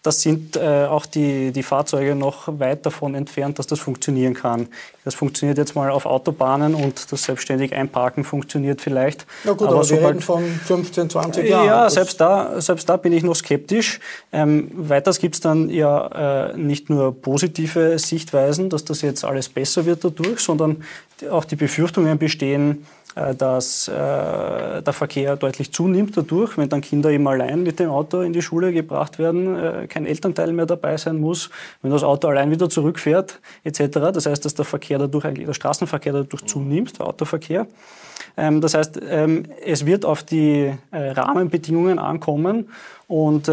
das 0.06 0.22
sind 0.22 0.56
äh, 0.56 0.86
auch 0.86 1.06
die, 1.06 1.52
die 1.52 1.64
Fahrzeuge 1.64 2.16
noch 2.16 2.60
weit 2.60 2.86
davon 2.86 3.16
entfernt, 3.16 3.58
dass 3.58 3.68
das 3.68 3.80
funktionieren 3.80 4.34
kann. 4.34 4.68
Das 5.04 5.16
funktioniert 5.16 5.58
jetzt 5.58 5.76
mal 5.76 5.90
auf 5.90 6.06
Autobahnen 6.06 6.76
und 6.76 7.12
das 7.12 7.24
selbstständig 7.24 7.74
Einparken 7.74 8.24
funktioniert 8.24 8.82
vielleicht. 8.82 9.26
Na 9.44 9.54
gut, 9.54 9.68
aber, 9.68 9.78
aber 9.78 9.90
wir 9.90 10.08
reden 10.08 10.22
von 10.22 10.44
15, 10.44 11.10
20 11.10 11.50
Jahren. 11.50 11.66
Ja, 11.66 11.90
selbst 11.90 12.22
da, 12.22 12.62
selbst 12.62 12.88
da 12.88 12.98
bin 12.98 13.14
ich 13.14 13.24
noch 13.24 13.36
skeptisch. 13.36 14.00
Ähm, 14.32 14.70
weiters 14.74 15.20
gibt 15.20 15.36
es 15.36 15.42
dann 15.42 15.70
ja 15.70 16.52
äh, 16.52 16.58
nicht 16.58 16.90
nur 16.90 17.20
positive 17.20 17.98
Sichtweisen, 17.98 18.70
dass 18.70 18.86
das 18.86 19.02
jetzt 19.02 19.26
alles 19.26 19.50
besser 19.50 19.86
wird 19.86 20.04
dadurch, 20.04 20.40
sondern 20.40 20.84
auch 21.32 21.46
die 21.46 21.56
Befürchtungen 21.56 22.18
bestehen, 22.18 22.86
dass 23.16 23.88
äh, 23.88 23.92
der 23.94 24.94
Verkehr 24.94 25.38
deutlich 25.38 25.72
zunimmt 25.72 26.18
dadurch, 26.18 26.58
wenn 26.58 26.68
dann 26.68 26.82
Kinder 26.82 27.10
eben 27.10 27.26
allein 27.28 27.64
mit 27.64 27.80
dem 27.80 27.90
Auto 27.90 28.20
in 28.20 28.34
die 28.34 28.42
Schule 28.42 28.74
gebracht 28.74 29.20
werden, 29.20 29.58
äh, 29.58 29.88
kein 29.88 30.06
Elternteil 30.06 30.52
mehr 30.52 30.66
dabei 30.66 30.98
sein 30.98 31.18
muss, 31.18 31.50
wenn 31.82 31.92
das 31.92 32.04
Auto 32.04 32.28
allein 32.28 32.52
wieder 32.52 32.70
zurückfährt 32.70 33.40
etc. 33.64 33.80
Das 34.14 34.26
heißt, 34.26 34.44
dass 34.44 34.54
der 34.54 34.66
Verkehr 34.66 35.00
dadurch 35.00 35.34
der 35.34 35.54
Straßenverkehr 35.54 36.12
dadurch 36.12 36.46
zunimmt, 36.46 37.00
der 37.00 37.08
Autoverkehr. 37.08 37.68
Ähm, 38.36 38.60
das 38.60 38.74
heißt, 38.74 39.00
ähm, 39.10 39.44
es 39.66 39.86
wird 39.86 40.04
auf 40.04 40.24
die 40.24 40.74
Rahmenbedingungen 40.92 42.00
ankommen 42.00 42.70
und 43.08 43.50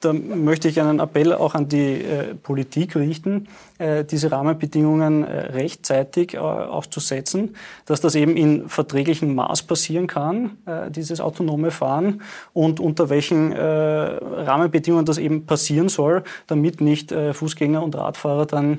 da 0.00 0.12
möchte 0.12 0.68
ich 0.68 0.80
einen 0.80 1.00
Appell 1.00 1.32
auch 1.32 1.54
an 1.54 1.68
die 1.68 2.02
äh, 2.02 2.34
Politik 2.34 2.94
richten, 2.94 3.48
äh, 3.78 4.04
diese 4.04 4.30
Rahmenbedingungen 4.30 5.24
äh, 5.24 5.46
rechtzeitig 5.46 6.34
äh, 6.34 6.38
auch 6.38 6.86
zu 6.86 7.00
setzen, 7.00 7.56
dass 7.84 8.00
das 8.00 8.14
eben 8.14 8.36
in 8.36 8.68
verträglichem 8.68 9.34
Maß 9.34 9.64
passieren 9.64 10.06
kann, 10.06 10.58
äh, 10.66 10.90
dieses 10.90 11.20
autonome 11.20 11.72
Fahren 11.72 12.22
und 12.52 12.78
unter 12.78 13.10
welchen 13.10 13.50
äh, 13.50 13.60
Rahmenbedingungen 13.60 15.04
das 15.04 15.18
eben 15.18 15.46
passieren 15.46 15.88
soll, 15.88 16.22
damit 16.46 16.80
nicht 16.80 17.12
Fußgänger 17.12 17.82
und 17.82 17.96
Radfahrer 17.96 18.46
dann 18.46 18.78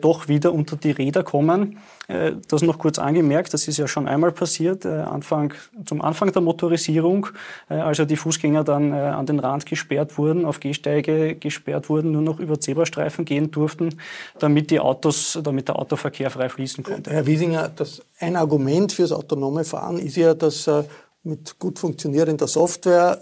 doch 0.00 0.28
wieder 0.28 0.52
unter 0.52 0.76
die 0.76 0.90
Räder 0.90 1.22
kommen. 1.22 1.78
Äh, 2.08 2.32
das 2.48 2.62
noch 2.62 2.78
kurz 2.78 2.98
angemerkt, 2.98 3.54
das 3.54 3.68
ist 3.68 3.76
ja 3.76 3.86
schon 3.86 4.08
einmal 4.08 4.32
passiert, 4.32 4.84
äh, 4.84 4.88
Anfang, 4.88 5.54
zum 5.84 6.02
Anfang 6.02 6.32
der 6.32 6.42
Motorisierung, 6.42 7.28
als 7.68 7.98
ja 7.98 8.04
die 8.04 8.16
Fußgänger 8.16 8.64
dann 8.64 8.92
an 8.92 9.26
den 9.26 9.38
Rand 9.38 9.66
gesperrt 9.66 10.18
wurden, 10.18 10.44
auf 10.44 10.60
Gehsteige 10.60 11.36
gesperrt 11.36 11.88
wurden, 11.88 12.12
nur 12.12 12.22
noch 12.22 12.40
über 12.40 12.58
Zebrastreifen 12.58 13.24
gehen 13.24 13.50
durften, 13.50 13.94
damit, 14.38 14.70
die 14.70 14.80
Autos, 14.80 15.38
damit 15.42 15.68
der 15.68 15.78
Autoverkehr 15.78 16.30
frei 16.30 16.48
fließen 16.48 16.82
konnte. 16.84 17.10
Herr 17.10 17.26
Wiesinger, 17.26 17.70
das, 17.74 18.02
ein 18.18 18.36
Argument 18.36 18.92
fürs 18.92 19.12
autonome 19.12 19.64
Fahren 19.64 19.98
ist 19.98 20.16
ja, 20.16 20.34
dass 20.34 20.68
mit 21.22 21.58
gut 21.58 21.78
funktionierender 21.78 22.48
Software 22.48 23.20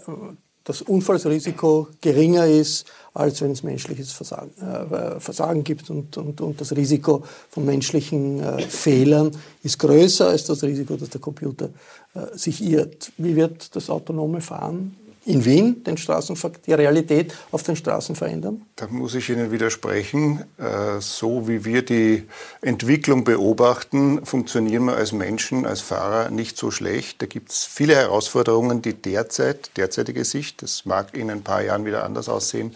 das 0.69 0.83
Unfallsrisiko 0.83 1.87
geringer 1.99 2.45
ist, 2.45 2.85
als 3.15 3.41
wenn 3.41 3.49
es 3.49 3.63
menschliches 3.63 4.11
Versagen, 4.11 4.51
äh, 4.61 5.19
Versagen 5.19 5.63
gibt. 5.63 5.89
Und, 5.89 6.15
und, 6.15 6.39
und, 6.41 6.61
das 6.61 6.75
Risiko 6.75 7.23
von 7.49 7.65
menschlichen 7.65 8.39
äh, 8.39 8.61
Fehlern 8.61 9.31
ist 9.63 9.79
größer 9.79 10.27
als 10.27 10.45
das 10.45 10.61
Risiko, 10.61 10.95
dass 10.95 11.09
der 11.09 11.21
Computer 11.21 11.69
äh, 12.13 12.37
sich 12.37 12.63
irrt. 12.63 13.11
Wie 13.17 13.35
wird 13.35 13.75
das 13.75 13.89
autonome 13.89 14.41
Fahren 14.41 14.95
in 15.29 15.45
Wien 15.45 15.83
den 15.83 15.95
Straßenverkehr, 15.95 16.59
die 16.65 16.73
Realität 16.73 17.35
auf 17.51 17.61
den 17.61 17.75
Straßen 17.75 18.15
verändern? 18.15 18.65
Da 18.75 18.87
muss 18.87 19.13
ich 19.13 19.29
Ihnen 19.29 19.51
widersprechen. 19.51 20.43
Äh, 20.57 20.99
so 20.99 21.47
wie 21.47 21.63
wir 21.65 21.83
die 21.83 22.23
Entwicklung 22.61 23.23
beobachten, 23.23 24.25
funktionieren 24.25 24.85
wir 24.85 24.95
als 24.95 25.11
Menschen, 25.11 25.67
als 25.67 25.81
Fahrer 25.81 26.31
nicht 26.31 26.57
so 26.57 26.71
schlecht. 26.71 27.21
Da 27.21 27.27
gibt 27.27 27.51
es 27.51 27.65
viele 27.65 27.95
Herausforderungen, 27.95 28.81
die 28.81 28.93
derzeit, 28.93 29.77
derzeitige 29.77 30.25
Sicht, 30.25 30.63
das 30.63 30.85
mag 30.85 31.15
in 31.15 31.29
ein 31.29 31.43
paar 31.43 31.61
Jahren 31.61 31.85
wieder 31.85 32.03
anders 32.03 32.27
aussehen, 32.27 32.75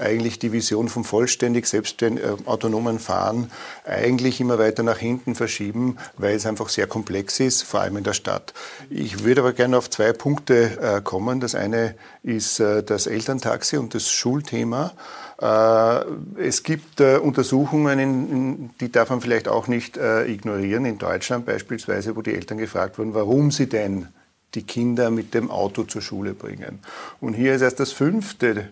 eigentlich 0.00 0.38
die 0.38 0.52
Vision 0.52 0.88
vom 0.88 1.04
vollständig 1.04 1.66
selbstständig 1.66 2.24
äh, 2.24 2.36
autonomen 2.46 2.98
Fahren 2.98 3.50
eigentlich 3.84 4.40
immer 4.40 4.58
weiter 4.58 4.82
nach 4.82 4.98
hinten 4.98 5.34
verschieben, 5.34 5.96
weil 6.16 6.34
es 6.34 6.46
einfach 6.46 6.68
sehr 6.68 6.86
komplex 6.86 7.40
ist, 7.40 7.62
vor 7.62 7.80
allem 7.80 7.96
in 7.98 8.04
der 8.04 8.14
Stadt. 8.14 8.54
Ich 8.88 9.24
würde 9.24 9.42
aber 9.42 9.52
gerne 9.52 9.78
auf 9.78 9.90
zwei 9.90 10.12
Punkte 10.12 10.78
äh, 10.80 11.00
kommen. 11.00 11.40
Das 11.40 11.54
eine 11.54 11.94
ist 12.22 12.60
äh, 12.60 12.82
das 12.82 13.06
Elterntaxi 13.06 13.76
und 13.76 13.94
das 13.94 14.10
Schulthema. 14.10 14.92
Äh, 15.40 16.04
es 16.42 16.62
gibt 16.62 17.00
äh, 17.00 17.16
Untersuchungen, 17.16 18.70
die 18.80 18.92
darf 18.92 19.10
man 19.10 19.20
vielleicht 19.20 19.48
auch 19.48 19.68
nicht 19.68 19.96
äh, 19.96 20.26
ignorieren, 20.26 20.84
in 20.84 20.98
Deutschland 20.98 21.46
beispielsweise, 21.46 22.16
wo 22.16 22.22
die 22.22 22.34
Eltern 22.34 22.58
gefragt 22.58 22.98
wurden, 22.98 23.14
warum 23.14 23.50
sie 23.50 23.68
denn 23.68 24.08
die 24.54 24.62
Kinder 24.62 25.10
mit 25.10 25.34
dem 25.34 25.50
Auto 25.50 25.84
zur 25.84 26.02
Schule 26.02 26.34
bringen. 26.34 26.80
Und 27.20 27.34
hier 27.34 27.54
ist 27.54 27.62
erst 27.62 27.80
das 27.80 27.92
fünfte 27.92 28.68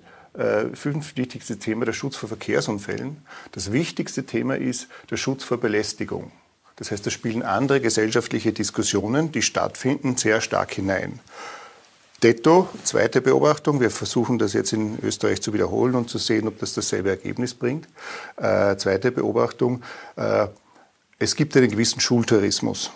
fünf 0.74 1.16
wichtigste 1.16 1.58
Thema 1.58 1.84
der 1.84 1.92
Schutz 1.92 2.16
vor 2.16 2.28
Verkehrsunfällen. 2.28 3.22
Das 3.52 3.72
wichtigste 3.72 4.24
Thema 4.24 4.56
ist 4.56 4.88
der 5.10 5.16
Schutz 5.16 5.42
vor 5.42 5.58
Belästigung. 5.58 6.30
Das 6.76 6.92
heißt, 6.92 7.04
da 7.04 7.10
spielen 7.10 7.42
andere 7.42 7.80
gesellschaftliche 7.80 8.52
Diskussionen, 8.52 9.32
die 9.32 9.42
stattfinden, 9.42 10.16
sehr 10.16 10.40
stark 10.40 10.72
hinein. 10.72 11.18
Detto, 12.22 12.68
zweite 12.84 13.20
Beobachtung. 13.20 13.80
Wir 13.80 13.90
versuchen 13.90 14.38
das 14.38 14.52
jetzt 14.52 14.72
in 14.72 14.98
Österreich 15.02 15.40
zu 15.40 15.52
wiederholen 15.52 15.94
und 15.94 16.10
zu 16.10 16.18
sehen, 16.18 16.48
ob 16.48 16.58
das 16.58 16.74
dasselbe 16.74 17.10
Ergebnis 17.10 17.54
bringt. 17.54 17.86
Äh, 18.36 18.76
zweite 18.76 19.12
Beobachtung. 19.12 19.82
Äh, 20.16 20.48
es 21.20 21.36
gibt 21.36 21.56
einen 21.56 21.70
gewissen 21.70 22.00
Schultourismus. 22.00 22.90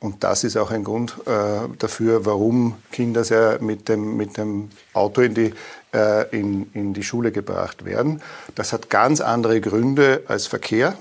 Und 0.00 0.24
das 0.24 0.44
ist 0.44 0.56
auch 0.56 0.70
ein 0.70 0.82
Grund 0.82 1.14
äh, 1.26 1.68
dafür, 1.78 2.24
warum 2.24 2.76
Kinder 2.90 3.22
sehr 3.22 3.58
mit 3.60 3.88
dem, 3.90 4.16
mit 4.16 4.38
dem 4.38 4.70
Auto 4.94 5.20
in 5.20 5.34
die, 5.34 5.52
äh, 5.92 6.36
in, 6.36 6.70
in 6.72 6.94
die 6.94 7.02
Schule 7.02 7.32
gebracht 7.32 7.84
werden. 7.84 8.22
Das 8.54 8.72
hat 8.72 8.88
ganz 8.88 9.20
andere 9.20 9.60
Gründe 9.60 10.22
als 10.26 10.46
Verkehr 10.46 10.96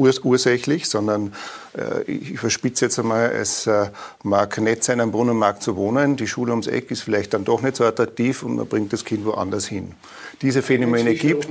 urs 0.00 0.20
ursächlich, 0.20 0.88
sondern 0.88 1.32
äh, 1.76 2.02
ich 2.10 2.30
überspitze 2.30 2.86
jetzt 2.86 2.98
einmal, 2.98 3.30
es 3.30 3.66
äh, 3.66 3.90
mag 4.22 4.58
nett 4.58 4.82
sein, 4.82 5.00
am 5.00 5.12
Brunnenmarkt 5.12 5.62
zu 5.62 5.76
wohnen, 5.76 6.16
die 6.16 6.26
Schule 6.26 6.50
ums 6.50 6.66
Eck 6.66 6.90
ist 6.90 7.02
vielleicht 7.02 7.34
dann 7.34 7.44
doch 7.44 7.62
nicht 7.62 7.76
so 7.76 7.84
attraktiv 7.84 8.42
und 8.42 8.56
man 8.56 8.66
bringt 8.66 8.92
das 8.92 9.04
Kind 9.04 9.24
woanders 9.24 9.66
hin. 9.66 9.94
Diese 10.42 10.62
Phänomene, 10.62 11.14
gibt, 11.14 11.48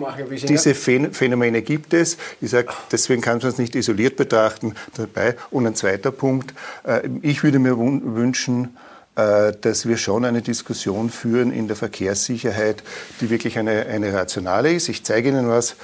diese 0.47 0.73
Phänomene 0.73 1.61
gibt 1.61 1.93
es. 1.93 2.17
Ich 2.41 2.49
sage, 2.49 2.69
deswegen 2.91 3.21
kann 3.21 3.37
man 3.37 3.47
es 3.47 3.59
nicht 3.59 3.75
isoliert 3.75 4.15
betrachten 4.15 4.73
dabei. 4.95 5.35
Und 5.51 5.67
ein 5.67 5.75
zweiter 5.75 6.11
Punkt, 6.11 6.53
äh, 6.83 7.07
ich 7.21 7.43
würde 7.43 7.59
mir 7.59 7.77
wünschen, 7.77 8.75
äh, 9.15 9.53
dass 9.61 9.87
wir 9.87 9.97
schon 9.97 10.25
eine 10.25 10.41
Diskussion 10.41 11.09
führen 11.09 11.51
in 11.51 11.67
der 11.67 11.75
Verkehrssicherheit, 11.75 12.83
die 13.21 13.29
wirklich 13.29 13.59
eine, 13.59 13.85
eine 13.85 14.13
rationale 14.13 14.73
ist. 14.73 14.89
Ich 14.89 15.03
zeige 15.03 15.29
Ihnen 15.29 15.49
was. 15.49 15.75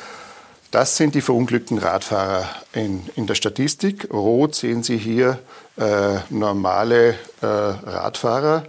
Das 0.76 0.98
sind 0.98 1.16
die 1.16 1.22
verunglückten 1.22 1.78
Radfahrer 1.78 2.50
in, 2.74 3.06
in 3.16 3.28
der 3.28 3.36
Statistik. 3.36 4.10
Rot 4.12 4.56
sehen 4.56 4.84
Sie 4.84 4.98
hier 4.98 5.40
äh, 5.78 6.18
normale 6.30 7.16
äh, 7.42 7.46
Radfahrer, 7.46 8.66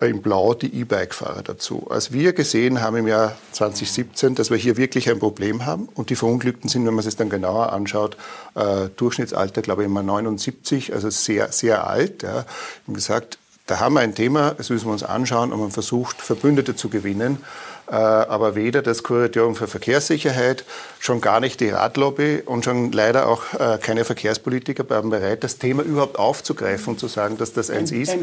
in 0.00 0.22
Blau 0.22 0.54
die 0.54 0.74
E-Bike-Fahrer 0.80 1.42
dazu. 1.42 1.88
Als 1.90 2.10
wir 2.10 2.32
gesehen 2.32 2.80
haben 2.80 2.96
im 2.96 3.06
Jahr 3.06 3.36
2017, 3.52 4.34
dass 4.34 4.48
wir 4.48 4.56
hier 4.56 4.78
wirklich 4.78 5.10
ein 5.10 5.18
Problem 5.18 5.66
haben 5.66 5.90
und 5.94 6.08
die 6.08 6.16
Verunglückten 6.16 6.70
sind, 6.70 6.86
wenn 6.86 6.94
man 6.94 7.06
es 7.06 7.16
dann 7.16 7.28
genauer 7.28 7.70
anschaut, 7.74 8.16
äh, 8.54 8.88
Durchschnittsalter, 8.96 9.60
glaube 9.60 9.82
ich, 9.82 9.86
immer 9.88 10.02
79, 10.02 10.94
also 10.94 11.10
sehr, 11.10 11.52
sehr 11.52 11.86
alt. 11.86 12.22
Ja. 12.22 12.46
Und 12.86 12.94
gesagt, 12.94 13.36
da 13.66 13.78
haben 13.78 13.94
wir 13.94 14.00
ein 14.00 14.14
Thema, 14.14 14.54
das 14.54 14.70
müssen 14.70 14.86
wir 14.86 14.92
uns 14.92 15.02
anschauen 15.02 15.52
und 15.52 15.60
man 15.60 15.70
versucht, 15.70 16.20
Verbündete 16.20 16.74
zu 16.74 16.88
gewinnen. 16.88 17.44
Äh, 17.90 17.94
aber 17.94 18.54
weder 18.54 18.80
das 18.80 19.02
Kuratorium 19.02 19.56
für 19.56 19.66
Verkehrssicherheit, 19.66 20.64
schon 21.00 21.20
gar 21.20 21.40
nicht 21.40 21.60
die 21.60 21.70
Radlobby 21.70 22.42
und 22.44 22.64
schon 22.64 22.92
leider 22.92 23.28
auch 23.28 23.42
äh, 23.54 23.78
keine 23.78 24.04
Verkehrspolitiker 24.04 24.88
waren 24.88 25.10
bereit, 25.10 25.44
das 25.44 25.58
Thema 25.58 25.82
überhaupt 25.82 26.18
aufzugreifen 26.18 26.94
und 26.94 27.00
zu 27.00 27.08
sagen, 27.08 27.36
dass 27.38 27.52
das 27.52 27.70
eins 27.70 27.90
ist. 27.90 28.16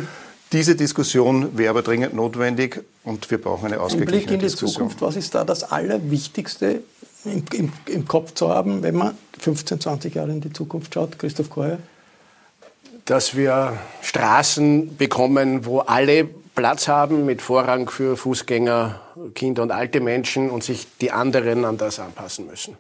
Diese 0.52 0.76
Diskussion 0.76 1.58
wäre 1.58 1.70
aber 1.70 1.82
dringend 1.84 2.16
notwendig 2.16 2.84
und 3.04 3.30
wir 3.30 3.40
brauchen 3.40 3.68
eine 3.68 3.80
ausgeglichene 3.80 4.10
Diskussion. 4.10 4.28
Blick 4.28 4.34
in 4.34 4.40
die 4.40 4.46
Diskussion. 4.46 4.90
Zukunft, 4.90 5.02
was 5.02 5.16
ist 5.16 5.36
da 5.36 5.44
das 5.44 5.72
Allerwichtigste 5.72 6.82
im, 7.26 7.44
im, 7.54 7.74
im, 7.86 8.08
Kopf 8.08 8.34
zu 8.34 8.50
haben, 8.50 8.82
wenn 8.82 8.96
man 8.96 9.16
15, 9.38 9.80
20 9.80 10.16
Jahre 10.16 10.32
in 10.32 10.42
die 10.42 10.52
Zukunft 10.52 10.94
schaut? 10.96 11.20
Christoph 11.20 11.52
Kreuer? 11.52 11.78
Dass 13.06 13.36
wir 13.36 13.78
Straßen 14.02 14.98
bekommen, 14.98 15.66
wo 15.66 15.80
alle 15.80 16.28
Platz 16.56 16.88
haben 16.88 17.26
mit 17.26 17.42
Vorrang 17.42 17.90
für 17.90 18.18
Fußgänger, 18.18 19.00
Kinder 19.34 19.64
und 19.64 19.72
alte 19.72 20.00
Menschen 20.00 20.50
und 20.50 20.64
sich 20.64 20.88
die 21.02 21.12
anderen 21.12 21.66
an 21.66 21.78
das 21.78 22.00
anpassen 22.00 22.48
müssen. 22.48 22.78